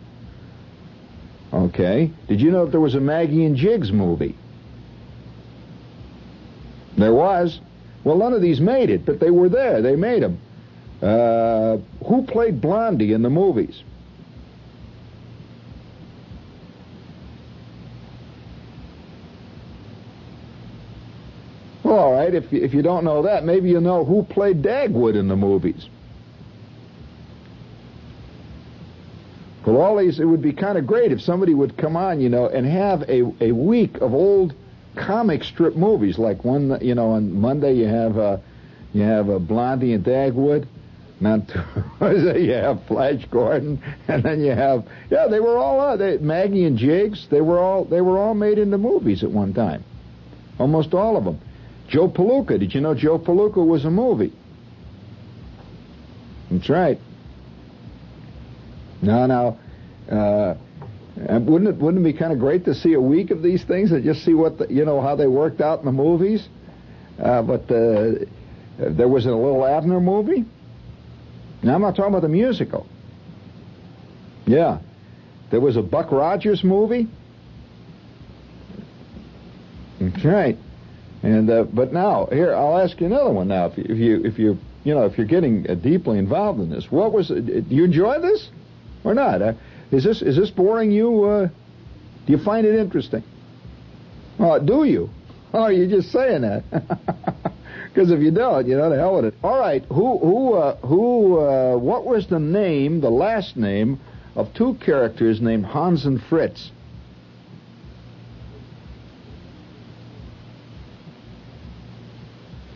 Okay. 1.52 2.10
Did 2.28 2.40
you 2.40 2.50
know 2.50 2.64
that 2.64 2.70
there 2.70 2.80
was 2.80 2.94
a 2.94 3.00
Maggie 3.00 3.44
and 3.44 3.56
Jiggs 3.56 3.92
movie? 3.92 4.36
There 6.96 7.12
was. 7.12 7.60
Well, 8.04 8.18
none 8.18 8.32
of 8.32 8.42
these 8.42 8.60
made 8.60 8.90
it, 8.90 9.04
but 9.04 9.20
they 9.20 9.30
were 9.30 9.48
there. 9.48 9.82
They 9.82 9.96
made 9.96 10.22
them. 10.22 10.38
Uh, 11.02 11.78
who 12.06 12.24
played 12.26 12.60
Blondie 12.60 13.12
in 13.12 13.22
the 13.22 13.30
movies? 13.30 13.82
All 21.94 22.12
right. 22.12 22.34
If 22.34 22.52
if 22.52 22.74
you 22.74 22.82
don't 22.82 23.04
know 23.04 23.22
that, 23.22 23.44
maybe 23.44 23.70
you 23.70 23.80
know 23.80 24.04
who 24.04 24.22
played 24.22 24.62
Dagwood 24.62 25.16
in 25.16 25.28
the 25.28 25.36
movies. 25.36 25.88
Well, 29.66 29.80
all 29.80 29.96
these 29.96 30.20
it 30.20 30.26
would 30.26 30.42
be 30.42 30.52
kind 30.52 30.76
of 30.76 30.86
great 30.86 31.10
if 31.10 31.22
somebody 31.22 31.54
would 31.54 31.76
come 31.76 31.96
on, 31.96 32.20
you 32.20 32.28
know, 32.28 32.48
and 32.48 32.66
have 32.66 33.02
a 33.08 33.22
a 33.40 33.52
week 33.52 33.96
of 33.96 34.12
old 34.12 34.54
comic 34.94 35.44
strip 35.44 35.76
movies. 35.76 36.18
Like 36.18 36.44
one, 36.44 36.78
you 36.80 36.94
know, 36.94 37.10
on 37.10 37.40
Monday 37.40 37.74
you 37.74 37.86
have 37.86 38.18
uh, 38.18 38.36
you 38.92 39.02
have 39.02 39.28
a 39.28 39.36
uh, 39.36 39.38
Blondie 39.38 39.94
and 39.94 40.04
Dagwood. 40.04 40.66
Not 41.20 41.48
you 42.00 42.52
have 42.52 42.84
Flash 42.84 43.24
Gordon, 43.30 43.82
and 44.08 44.22
then 44.22 44.40
you 44.40 44.52
have 44.52 44.86
yeah, 45.10 45.28
they 45.28 45.40
were 45.40 45.56
all 45.56 45.80
uh, 45.80 45.96
they, 45.96 46.18
Maggie 46.18 46.64
and 46.64 46.76
Jiggs. 46.76 47.26
They 47.28 47.40
were 47.40 47.58
all 47.58 47.84
they 47.84 48.02
were 48.02 48.18
all 48.18 48.34
made 48.34 48.58
into 48.58 48.76
movies 48.76 49.24
at 49.24 49.30
one 49.30 49.54
time, 49.54 49.82
almost 50.58 50.92
all 50.92 51.16
of 51.16 51.24
them. 51.24 51.40
Joe 51.88 52.08
Palooka. 52.08 52.58
Did 52.58 52.74
you 52.74 52.80
know 52.80 52.94
Joe 52.94 53.18
Palooka 53.18 53.64
was 53.64 53.84
a 53.84 53.90
movie? 53.90 54.32
That's 56.50 56.68
right. 56.68 56.98
Now, 59.02 59.26
now, 59.26 59.58
uh, 60.10 60.54
wouldn't 61.16 61.68
it 61.68 61.76
wouldn't 61.76 62.04
it 62.04 62.12
be 62.12 62.18
kind 62.18 62.32
of 62.32 62.38
great 62.38 62.64
to 62.64 62.74
see 62.74 62.94
a 62.94 63.00
week 63.00 63.30
of 63.30 63.42
these 63.42 63.64
things 63.64 63.92
and 63.92 64.02
just 64.02 64.24
see 64.24 64.34
what 64.34 64.58
the, 64.58 64.66
you 64.72 64.84
know 64.84 65.00
how 65.00 65.14
they 65.14 65.26
worked 65.26 65.60
out 65.60 65.80
in 65.80 65.84
the 65.84 65.92
movies? 65.92 66.48
Uh, 67.18 67.42
but 67.42 67.62
uh, 67.70 68.24
there 68.78 69.08
was 69.08 69.26
a 69.26 69.30
little 69.30 69.64
Abner 69.64 70.00
movie. 70.00 70.44
Now 71.62 71.76
I'm 71.76 71.82
not 71.82 71.96
talking 71.96 72.12
about 72.12 72.22
the 72.22 72.28
musical. 72.28 72.86
Yeah, 74.46 74.80
there 75.50 75.60
was 75.60 75.76
a 75.76 75.82
Buck 75.82 76.10
Rogers 76.10 76.64
movie. 76.64 77.08
That's 80.00 80.24
right. 80.24 80.58
And 81.24 81.48
uh, 81.48 81.64
but 81.64 81.92
now 81.92 82.28
here 82.30 82.54
I'll 82.54 82.78
ask 82.78 83.00
you 83.00 83.06
another 83.06 83.32
one 83.32 83.48
now. 83.48 83.66
If 83.66 83.78
you 83.78 83.84
if 83.88 83.98
you 83.98 84.24
if 84.24 84.38
you, 84.38 84.58
you 84.84 84.94
know 84.94 85.06
if 85.06 85.16
you're 85.16 85.26
getting 85.26 85.68
uh, 85.68 85.74
deeply 85.74 86.18
involved 86.18 86.60
in 86.60 86.68
this, 86.68 86.90
what 86.90 87.12
was 87.12 87.30
it, 87.30 87.46
do 87.46 87.74
you 87.74 87.84
enjoy 87.84 88.20
this 88.20 88.50
or 89.04 89.14
not? 89.14 89.40
Uh, 89.40 89.54
is 89.90 90.04
this 90.04 90.20
is 90.20 90.36
this 90.36 90.50
boring 90.50 90.90
you? 90.90 91.24
Uh, 91.24 91.48
do 92.26 92.32
you 92.32 92.38
find 92.38 92.66
it 92.66 92.78
interesting? 92.78 93.22
Oh, 94.38 94.58
do 94.58 94.84
you? 94.84 95.08
Oh, 95.54 95.62
are 95.62 95.72
you 95.72 95.88
just 95.88 96.12
saying 96.12 96.42
that? 96.42 96.64
Because 97.94 98.10
if 98.10 98.18
you 98.18 98.32
don't, 98.32 98.66
you 98.66 98.76
know, 98.76 98.90
the 98.90 98.96
hell 98.96 99.14
with 99.14 99.26
it. 99.26 99.34
All 99.44 99.56
right, 99.56 99.84
who 99.84 100.18
who 100.18 100.54
uh, 100.54 100.76
who? 100.78 101.38
Uh, 101.38 101.76
what 101.78 102.04
was 102.04 102.26
the 102.26 102.40
name, 102.40 103.00
the 103.00 103.10
last 103.10 103.56
name 103.56 104.00
of 104.34 104.52
two 104.52 104.74
characters 104.84 105.40
named 105.40 105.64
Hans 105.64 106.04
and 106.04 106.20
Fritz? 106.20 106.72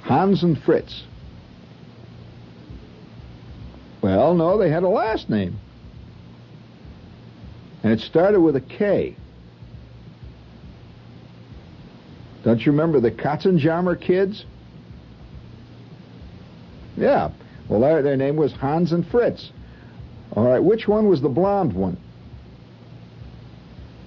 Hans 0.08 0.42
and 0.42 0.58
Fritz. 0.62 1.02
Well, 4.02 4.34
no, 4.34 4.56
they 4.56 4.70
had 4.70 4.82
a 4.82 4.88
last 4.88 5.28
name. 5.28 5.58
And 7.82 7.92
it 7.92 8.00
started 8.00 8.40
with 8.40 8.56
a 8.56 8.60
K. 8.62 9.14
Don't 12.42 12.64
you 12.64 12.72
remember 12.72 13.00
the 13.00 13.10
Katzenjammer 13.10 14.00
kids? 14.00 14.46
Yeah. 16.96 17.30
Well, 17.68 17.80
their, 17.80 18.02
their 18.02 18.16
name 18.16 18.36
was 18.36 18.52
Hans 18.52 18.92
and 18.92 19.06
Fritz. 19.06 19.50
All 20.32 20.44
right, 20.44 20.62
which 20.62 20.88
one 20.88 21.08
was 21.08 21.20
the 21.20 21.28
blonde 21.28 21.74
one? 21.74 21.98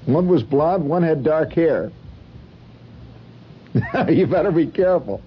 One 0.07 0.27
was 0.27 0.41
blonde, 0.41 0.89
one 0.89 1.03
had 1.03 1.23
dark 1.23 1.53
hair. 1.53 1.91
you 4.09 4.25
better 4.25 4.51
be 4.51 4.65
careful. 4.65 5.21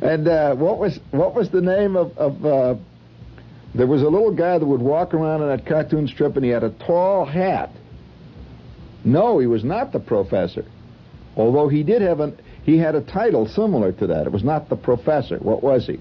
And 0.00 0.28
uh, 0.28 0.54
what 0.54 0.78
was 0.78 0.98
what 1.10 1.34
was 1.34 1.50
the 1.50 1.62
name 1.62 1.96
of, 1.96 2.16
of 2.18 2.44
uh, 2.44 2.74
there 3.74 3.86
was 3.86 4.02
a 4.02 4.08
little 4.08 4.34
guy 4.34 4.58
that 4.58 4.66
would 4.66 4.82
walk 4.82 5.14
around 5.14 5.42
in 5.42 5.48
that 5.48 5.66
cartoon 5.66 6.06
strip 6.08 6.36
and 6.36 6.44
he 6.44 6.50
had 6.50 6.64
a 6.64 6.70
tall 6.70 7.24
hat. 7.24 7.70
No, 9.04 9.38
he 9.38 9.46
was 9.46 9.64
not 9.64 9.92
the 9.92 10.00
professor. 10.00 10.64
Although 11.36 11.68
he 11.68 11.82
did 11.82 12.02
have 12.02 12.20
an 12.20 12.38
he 12.64 12.78
had 12.78 12.94
a 12.94 13.00
title 13.00 13.46
similar 13.46 13.92
to 13.92 14.08
that. 14.08 14.26
It 14.26 14.32
was 14.32 14.42
not 14.42 14.68
the 14.68 14.76
professor. 14.76 15.38
What 15.38 15.62
was 15.62 15.86
he? 15.86 16.00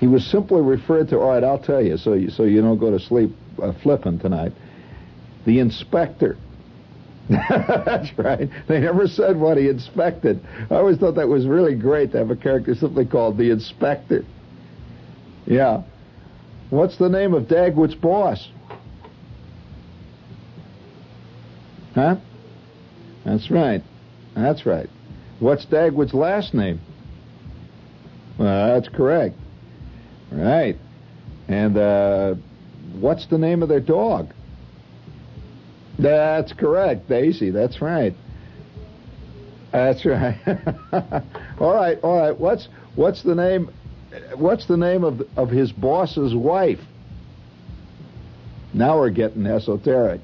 He 0.00 0.06
was 0.06 0.24
simply 0.26 0.62
referred 0.62 1.10
to. 1.10 1.18
All 1.18 1.28
right, 1.28 1.44
I'll 1.44 1.58
tell 1.58 1.80
you, 1.80 1.96
so 1.98 2.14
you, 2.14 2.30
so 2.30 2.44
you 2.44 2.62
don't 2.62 2.78
go 2.78 2.90
to 2.90 2.98
sleep 2.98 3.30
uh, 3.62 3.72
flipping 3.82 4.18
tonight. 4.18 4.52
The 5.44 5.60
inspector. 5.60 6.36
That's 7.32 8.16
right. 8.18 8.48
They 8.68 8.80
never 8.80 9.06
said 9.06 9.38
what 9.38 9.56
he 9.56 9.68
inspected. 9.68 10.44
I 10.70 10.74
always 10.74 10.98
thought 10.98 11.14
that 11.14 11.28
was 11.28 11.46
really 11.46 11.74
great 11.74 12.12
to 12.12 12.18
have 12.18 12.30
a 12.30 12.36
character 12.36 12.74
simply 12.74 13.06
called 13.06 13.38
the 13.38 13.50
inspector. 13.50 14.24
Yeah. 15.46 15.82
What's 16.70 16.98
the 16.98 17.08
name 17.08 17.34
of 17.34 17.44
Dagwood's 17.44 17.94
boss? 17.94 18.48
Huh? 21.94 22.16
That's 23.24 23.50
right. 23.50 23.82
That's 24.34 24.66
right. 24.66 24.88
What's 25.40 25.66
Dagwood's 25.66 26.14
last 26.14 26.54
name? 26.54 26.80
Well, 28.38 28.74
that's 28.74 28.88
correct. 28.88 29.36
Right. 30.30 30.76
And 31.48 31.76
uh, 31.76 32.34
what's 32.98 33.26
the 33.26 33.38
name 33.38 33.62
of 33.62 33.68
their 33.68 33.80
dog? 33.80 34.32
That's 36.02 36.52
correct, 36.52 37.08
Daisy. 37.08 37.50
That's 37.50 37.80
right. 37.80 38.14
That's 39.70 40.04
right. 40.04 40.36
all 41.60 41.74
right, 41.74 41.98
all 42.02 42.18
right. 42.18 42.38
What's 42.38 42.68
what's 42.96 43.22
the 43.22 43.36
name? 43.36 43.70
What's 44.34 44.66
the 44.66 44.76
name 44.76 45.04
of 45.04 45.22
of 45.36 45.48
his 45.48 45.70
boss's 45.70 46.34
wife? 46.34 46.80
Now 48.74 48.98
we're 48.98 49.10
getting 49.10 49.46
esoteric. 49.46 50.22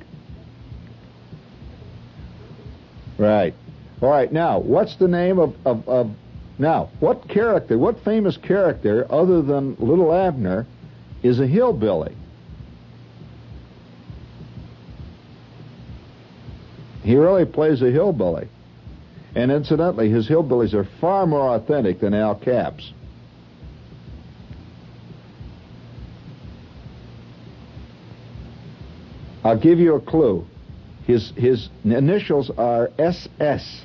Right. 3.16 3.54
All 4.00 4.10
right. 4.10 4.32
Now, 4.32 4.58
what's 4.58 4.96
the 4.96 5.08
name 5.08 5.38
of, 5.38 5.54
of, 5.64 5.88
of 5.88 6.10
now? 6.58 6.90
What 6.98 7.28
character? 7.28 7.78
What 7.78 8.02
famous 8.04 8.36
character 8.36 9.06
other 9.10 9.42
than 9.42 9.76
Little 9.78 10.12
Abner 10.12 10.66
is 11.22 11.40
a 11.40 11.46
hillbilly? 11.46 12.16
He 17.08 17.16
really 17.16 17.46
plays 17.46 17.80
a 17.80 17.90
hillbilly. 17.90 18.48
And 19.34 19.50
incidentally, 19.50 20.10
his 20.10 20.28
hillbillies 20.28 20.74
are 20.74 20.86
far 21.00 21.26
more 21.26 21.54
authentic 21.54 22.00
than 22.00 22.12
Al 22.12 22.34
Capp's. 22.34 22.92
I'll 29.42 29.58
give 29.58 29.78
you 29.78 29.94
a 29.94 30.02
clue. 30.02 30.44
His 31.06 31.32
his 31.34 31.70
initials 31.82 32.50
are 32.58 32.90
SS. 32.98 33.84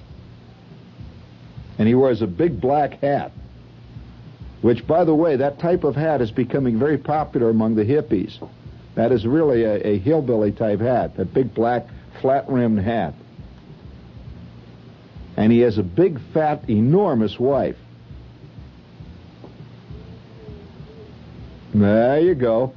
And 1.79 1.87
he 1.87 1.95
wears 1.95 2.21
a 2.21 2.27
big 2.27 2.59
black 2.59 2.99
hat. 2.99 3.31
Which, 4.61 4.85
by 4.85 5.05
the 5.05 5.15
way, 5.15 5.37
that 5.37 5.59
type 5.59 5.85
of 5.85 5.95
hat 5.95 6.19
is 6.19 6.31
becoming 6.31 6.77
very 6.77 6.97
popular 6.97 7.49
among 7.49 7.75
the 7.75 7.85
hippies. 7.85 8.37
That 8.95 9.13
is 9.13 9.25
really 9.25 9.63
a, 9.63 9.75
a 9.87 9.99
hillbilly 9.99 10.51
type 10.51 10.81
hat, 10.81 11.15
that 11.15 11.33
big 11.33 11.53
black 11.53 11.87
flat 12.21 12.49
rimmed 12.49 12.79
hat. 12.79 13.13
And 15.35 15.51
he 15.51 15.59
has 15.59 15.77
a 15.77 15.83
big, 15.83 16.19
fat, 16.33 16.69
enormous 16.69 17.39
wife. 17.39 17.75
There 21.73 22.19
you 22.19 22.35
go. 22.35 22.73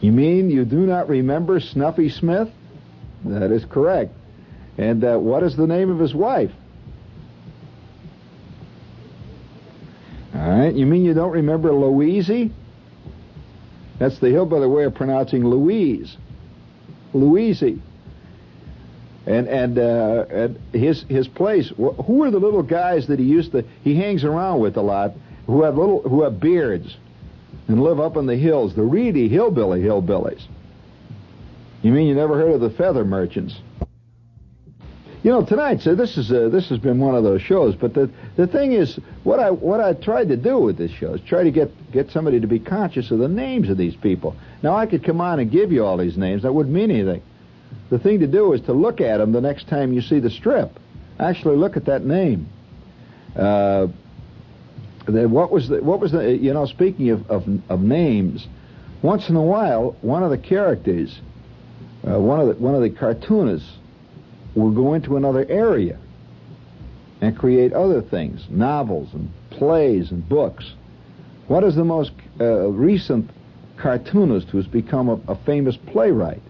You 0.00 0.12
mean 0.12 0.50
you 0.50 0.64
do 0.64 0.80
not 0.80 1.08
remember 1.08 1.60
Snuffy 1.60 2.10
Smith? 2.10 2.48
That 3.24 3.50
is 3.50 3.64
correct. 3.64 4.12
And 4.78 5.04
uh, 5.04 5.18
what 5.18 5.42
is 5.42 5.56
the 5.56 5.66
name 5.66 5.90
of 5.90 5.98
his 5.98 6.14
wife? 6.14 6.50
All 10.34 10.48
right. 10.48 10.74
You 10.74 10.86
mean 10.86 11.04
you 11.04 11.12
don't 11.12 11.32
remember 11.32 11.72
Louise? 11.72 12.50
That's 14.00 14.18
the 14.18 14.30
hillbilly 14.30 14.66
way 14.66 14.84
of 14.84 14.94
pronouncing 14.96 15.46
Louise. 15.46 16.16
Louise. 17.14 17.62
And 19.26 19.46
and 19.46 19.78
uh, 19.78 20.24
and 20.28 20.58
his 20.72 21.04
his 21.04 21.28
place. 21.28 21.72
Who 21.76 22.24
are 22.24 22.32
the 22.32 22.40
little 22.40 22.64
guys 22.64 23.06
that 23.06 23.20
he 23.20 23.24
used 23.24 23.52
to 23.52 23.62
he 23.84 23.94
hangs 23.94 24.24
around 24.24 24.60
with 24.60 24.76
a 24.76 24.82
lot? 24.82 25.12
Who 25.46 25.62
have 25.62 25.76
little 25.76 26.02
who 26.02 26.22
have 26.22 26.40
beards? 26.40 26.96
and 27.70 27.82
live 27.82 28.00
up 28.00 28.16
in 28.16 28.26
the 28.26 28.36
hills, 28.36 28.74
the 28.74 28.82
reedy 28.82 29.28
hillbilly 29.28 29.80
hillbillies. 29.80 30.42
You 31.82 31.92
mean 31.92 32.08
you 32.08 32.14
never 32.14 32.36
heard 32.36 32.52
of 32.52 32.60
the 32.60 32.70
feather 32.70 33.04
merchants? 33.04 33.56
You 35.22 35.30
know, 35.30 35.44
tonight, 35.44 35.82
so 35.82 35.94
this 35.94 36.16
is 36.16 36.32
uh, 36.32 36.48
this 36.48 36.70
has 36.70 36.78
been 36.78 36.98
one 36.98 37.14
of 37.14 37.24
those 37.24 37.42
shows. 37.42 37.74
But 37.74 37.92
the 37.92 38.08
the 38.36 38.46
thing 38.46 38.72
is, 38.72 38.98
what 39.22 39.38
I 39.38 39.50
what 39.50 39.78
I 39.78 39.92
tried 39.92 40.28
to 40.28 40.36
do 40.36 40.58
with 40.58 40.78
this 40.78 40.90
show 40.92 41.12
is 41.12 41.20
try 41.20 41.42
to 41.44 41.50
get 41.50 41.70
get 41.92 42.10
somebody 42.10 42.40
to 42.40 42.46
be 42.46 42.58
conscious 42.58 43.10
of 43.10 43.18
the 43.18 43.28
names 43.28 43.68
of 43.68 43.76
these 43.76 43.94
people. 43.94 44.34
Now, 44.62 44.76
I 44.76 44.86
could 44.86 45.04
come 45.04 45.20
on 45.20 45.38
and 45.38 45.50
give 45.50 45.72
you 45.72 45.84
all 45.84 45.98
these 45.98 46.16
names. 46.16 46.42
That 46.42 46.54
wouldn't 46.54 46.74
mean 46.74 46.90
anything. 46.90 47.22
The 47.90 47.98
thing 47.98 48.20
to 48.20 48.26
do 48.26 48.54
is 48.54 48.62
to 48.62 48.72
look 48.72 49.02
at 49.02 49.18
them 49.18 49.32
the 49.32 49.42
next 49.42 49.68
time 49.68 49.92
you 49.92 50.00
see 50.00 50.20
the 50.20 50.30
strip. 50.30 50.78
Actually, 51.18 51.56
look 51.56 51.76
at 51.76 51.84
that 51.84 52.02
name. 52.04 52.48
Uh, 53.36 53.88
the, 55.06 55.28
what 55.28 55.50
was 55.50 55.68
the, 55.68 55.82
what 55.82 56.00
was 56.00 56.12
the, 56.12 56.36
you 56.36 56.54
know, 56.54 56.66
speaking 56.66 57.10
of, 57.10 57.30
of, 57.30 57.46
of 57.68 57.80
names, 57.80 58.46
once 59.02 59.28
in 59.28 59.36
a 59.36 59.42
while, 59.42 59.96
one 60.00 60.22
of 60.22 60.30
the 60.30 60.38
characters, 60.38 61.20
uh, 62.08 62.18
one 62.18 62.40
of 62.40 62.46
the, 62.48 62.54
one 62.54 62.74
of 62.74 62.82
the 62.82 62.90
cartoonists 62.90 63.70
will 64.54 64.70
go 64.70 64.94
into 64.94 65.16
another 65.16 65.46
area 65.48 65.98
and 67.20 67.36
create 67.36 67.72
other 67.72 68.00
things, 68.00 68.46
novels 68.48 69.08
and 69.12 69.30
plays 69.50 70.10
and 70.10 70.28
books. 70.28 70.72
What 71.48 71.64
is 71.64 71.74
the 71.74 71.84
most 71.84 72.12
uh, 72.40 72.68
recent 72.68 73.30
cartoonist 73.76 74.48
who's 74.48 74.66
become 74.66 75.08
a, 75.08 75.20
a 75.28 75.34
famous 75.44 75.76
playwright? 75.76 76.42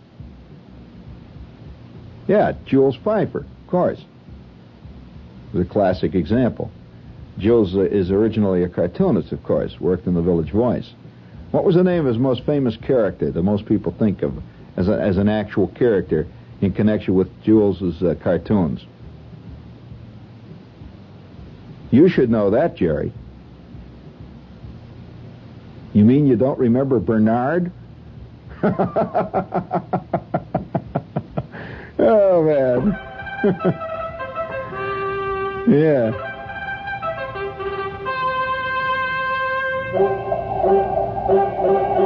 Yeah, 2.29 2.53
Jules 2.67 2.97
Feiffer, 2.99 3.41
of 3.41 3.67
course. 3.67 4.01
The 5.53 5.65
classic 5.65 6.15
example. 6.15 6.71
Jules 7.39 7.75
is 7.75 8.11
originally 8.11 8.63
a 8.63 8.69
cartoonist, 8.69 9.33
of 9.33 9.43
course, 9.43 9.81
worked 9.81 10.07
in 10.07 10.15
the 10.15 10.23
Village 10.23 10.53
Voice. 10.53 10.93
What 11.51 11.65
was 11.65 11.75
the 11.75 11.83
name 11.83 12.01
of 12.01 12.07
his 12.07 12.19
most 12.19 12.45
famous 12.45 12.77
character 12.77 13.31
that 13.33 13.43
most 13.43 13.67
people 13.67 13.93
think 13.99 14.23
of 14.23 14.35
as, 14.77 14.89
a, 14.89 15.01
as 15.01 15.17
an 15.17 15.29
actual 15.29 15.69
character 15.69 16.27
in 16.61 16.73
connection 16.73 17.15
with 17.15 17.29
Jules's 17.43 18.03
uh, 18.03 18.15
cartoons? 18.23 18.85
You 21.91 22.09
should 22.09 22.31
know 22.31 22.51
that, 22.51 22.77
Jerry. 22.77 23.13
You 25.93 26.05
mean 26.05 26.27
you 26.27 26.37
don't 26.37 26.59
remember 26.59 27.01
Bernard? 27.01 27.73
oh, 28.63 28.71
man. 32.45 32.99
yeah. 35.69 36.13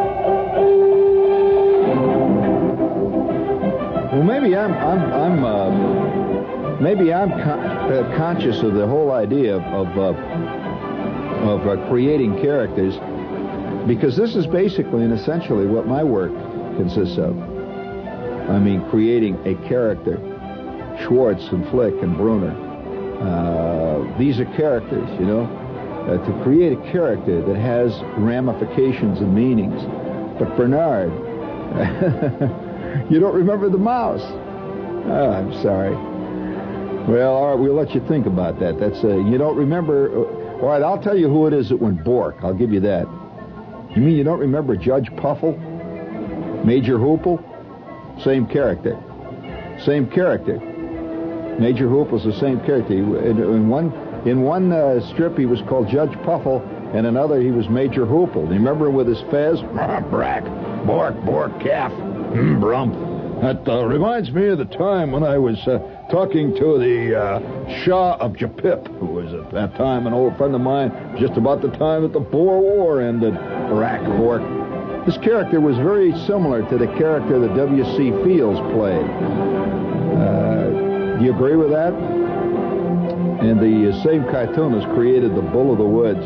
maybe 4.40 4.56
I'm 4.56 4.72
I'm 4.74 5.12
I'm 5.12 5.44
uh, 5.44 6.80
maybe 6.80 7.12
I'm 7.12 7.30
con- 7.30 7.60
uh, 7.60 8.14
conscious 8.16 8.62
of 8.62 8.74
the 8.74 8.86
whole 8.86 9.12
idea 9.12 9.56
of 9.56 9.62
of, 9.62 9.98
uh, 9.98 11.50
of 11.50 11.66
uh, 11.66 11.88
creating 11.88 12.40
characters 12.40 12.96
because 13.86 14.16
this 14.16 14.34
is 14.34 14.46
basically 14.46 15.04
and 15.04 15.12
essentially 15.12 15.66
what 15.66 15.86
my 15.86 16.02
work 16.02 16.32
consists 16.76 17.16
of. 17.18 17.38
I 18.50 18.58
mean, 18.58 18.88
creating 18.90 19.36
a 19.46 19.54
character. 19.68 20.18
Schwartz 21.02 21.48
and 21.48 21.68
Flick 21.70 21.94
and 22.02 22.16
Bruner. 22.16 22.54
Uh, 23.20 24.18
these 24.18 24.38
are 24.38 24.44
characters, 24.56 25.08
you 25.18 25.26
know 25.26 25.44
uh, 26.06 26.18
to 26.26 26.42
create 26.42 26.72
a 26.72 26.92
character 26.92 27.40
that 27.40 27.56
has 27.56 27.98
ramifications 28.18 29.20
and 29.20 29.34
meanings. 29.34 29.82
But 30.38 30.54
Bernard, 30.56 31.10
you 33.10 33.20
don't 33.20 33.34
remember 33.34 33.68
the 33.68 33.78
mouse. 33.78 34.22
Oh, 35.06 35.30
I'm 35.30 35.52
sorry. 35.62 35.94
Well, 37.06 37.34
all 37.34 37.50
right, 37.50 37.58
we'll 37.58 37.74
let 37.74 37.94
you 37.94 38.00
think 38.08 38.26
about 38.26 38.58
that. 38.60 38.78
That's 38.78 39.04
uh, 39.04 39.18
you 39.18 39.36
don't 39.36 39.56
remember. 39.56 40.10
Uh, 40.10 40.60
all 40.62 40.68
right, 40.68 40.82
I'll 40.82 41.02
tell 41.02 41.16
you 41.16 41.28
who 41.28 41.46
it 41.46 41.52
is 41.52 41.68
that 41.68 41.76
went 41.76 42.02
Bork. 42.02 42.36
I'll 42.42 42.54
give 42.54 42.72
you 42.72 42.80
that. 42.80 43.06
You 43.94 44.02
mean 44.02 44.16
you 44.16 44.24
don't 44.24 44.40
remember 44.40 44.76
Judge 44.76 45.14
Puffle, 45.16 45.56
Major 46.64 46.98
Hoople? 46.98 47.38
Same 48.22 48.46
character. 48.46 48.98
Same 49.84 50.08
character. 50.10 50.58
Major 51.58 51.86
Hoople's 51.88 52.24
the 52.24 52.32
same 52.40 52.58
character. 52.60 52.94
In, 52.94 53.38
in 53.38 53.68
one 53.68 53.92
in 54.26 54.40
one 54.42 54.72
uh, 54.72 55.00
strip, 55.12 55.36
he 55.36 55.44
was 55.44 55.60
called 55.68 55.88
Judge 55.88 56.12
Puffle, 56.24 56.62
and 56.94 57.06
another, 57.06 57.40
he 57.40 57.50
was 57.50 57.68
Major 57.68 58.06
Hoople. 58.06 58.46
Do 58.46 58.54
you 58.54 58.60
remember 58.60 58.88
with 58.88 59.06
his 59.06 59.20
fez? 59.30 59.60
Brack, 60.10 60.44
bork, 60.86 61.14
bork, 61.24 61.60
calf, 61.60 61.92
mm. 62.34 63.14
That 63.42 63.68
uh, 63.68 63.84
reminds 63.84 64.30
me 64.30 64.46
of 64.48 64.58
the 64.58 64.64
time 64.64 65.12
when 65.12 65.22
I 65.22 65.36
was 65.36 65.58
uh, 65.66 65.78
talking 66.10 66.54
to 66.56 66.78
the 66.78 67.14
uh, 67.14 67.84
Shah 67.84 68.16
of 68.16 68.32
Japip, 68.32 68.86
who 68.98 69.06
was 69.06 69.34
at 69.34 69.50
that 69.52 69.74
time 69.76 70.06
an 70.06 70.14
old 70.14 70.36
friend 70.38 70.54
of 70.54 70.60
mine, 70.60 70.90
just 71.18 71.36
about 71.36 71.60
the 71.60 71.68
time 71.76 72.02
that 72.02 72.12
the 72.12 72.20
Boer 72.20 72.60
War 72.60 73.02
ended, 73.02 73.36
Iraq 73.36 74.00
War. 74.18 74.38
This 75.04 75.18
character 75.18 75.60
was 75.60 75.76
very 75.76 76.12
similar 76.26 76.66
to 76.70 76.78
the 76.78 76.86
character 76.96 77.38
that 77.40 77.54
W.C. 77.54 78.10
Fields 78.24 78.60
played. 78.72 79.04
Uh, 80.16 81.18
do 81.18 81.24
you 81.24 81.34
agree 81.34 81.56
with 81.56 81.70
that? 81.70 81.92
And 83.44 83.60
the 83.60 83.92
uh, 83.92 84.02
same 84.04 84.24
cartoonist 84.24 84.88
created 84.94 85.34
the 85.34 85.42
Bull 85.42 85.70
of 85.70 85.76
the 85.76 85.84
Woods. 85.84 86.24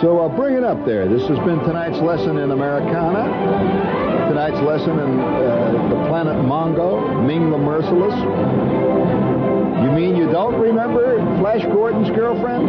So 0.00 0.18
uh, 0.18 0.28
bring 0.34 0.56
it 0.56 0.64
up 0.64 0.84
there. 0.84 1.06
This 1.08 1.22
has 1.28 1.38
been 1.38 1.60
tonight's 1.60 1.98
lesson 1.98 2.38
in 2.38 2.50
Americana. 2.50 4.07
Tonight's 4.38 4.64
lesson 4.64 5.00
in 5.00 5.18
uh, 5.18 5.72
the 5.90 6.06
planet 6.06 6.36
Mongo, 6.46 7.26
Ming 7.26 7.50
the 7.50 7.58
Merciless. 7.58 8.14
You 9.82 9.90
mean 9.90 10.14
you 10.14 10.30
don't 10.30 10.54
remember 10.60 11.18
Flash 11.40 11.64
Gordon's 11.64 12.08
girlfriend? 12.10 12.64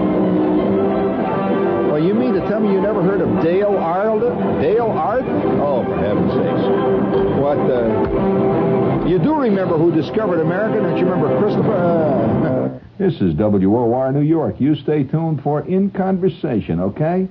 Well, 1.91 2.03
you 2.03 2.15
mean 2.15 2.33
to 2.33 2.39
tell 2.49 2.59
me 2.59 2.71
you 2.71 2.81
never 2.81 3.03
heard 3.03 3.21
of 3.21 3.43
Dale 3.43 3.77
Arden? 3.77 4.59
Dale 4.59 4.89
Arden? 4.89 5.29
Oh, 5.61 5.85
for 5.85 5.95
heaven's 5.95 6.33
sakes. 6.33 7.37
What, 7.37 7.59
uh... 7.59 9.05
You 9.07 9.19
do 9.19 9.35
remember 9.35 9.77
who 9.77 9.91
discovered 9.93 10.39
America, 10.39 10.81
don't 10.81 10.97
you 10.97 11.05
remember 11.05 11.39
Christopher? 11.39 11.75
Uh, 11.75 12.79
this 12.97 13.13
is 13.21 13.35
WOR 13.35 14.11
New 14.11 14.21
York. 14.21 14.59
You 14.59 14.73
stay 14.73 15.03
tuned 15.03 15.43
for 15.43 15.61
In 15.67 15.91
Conversation, 15.91 16.79
okay? 16.79 17.27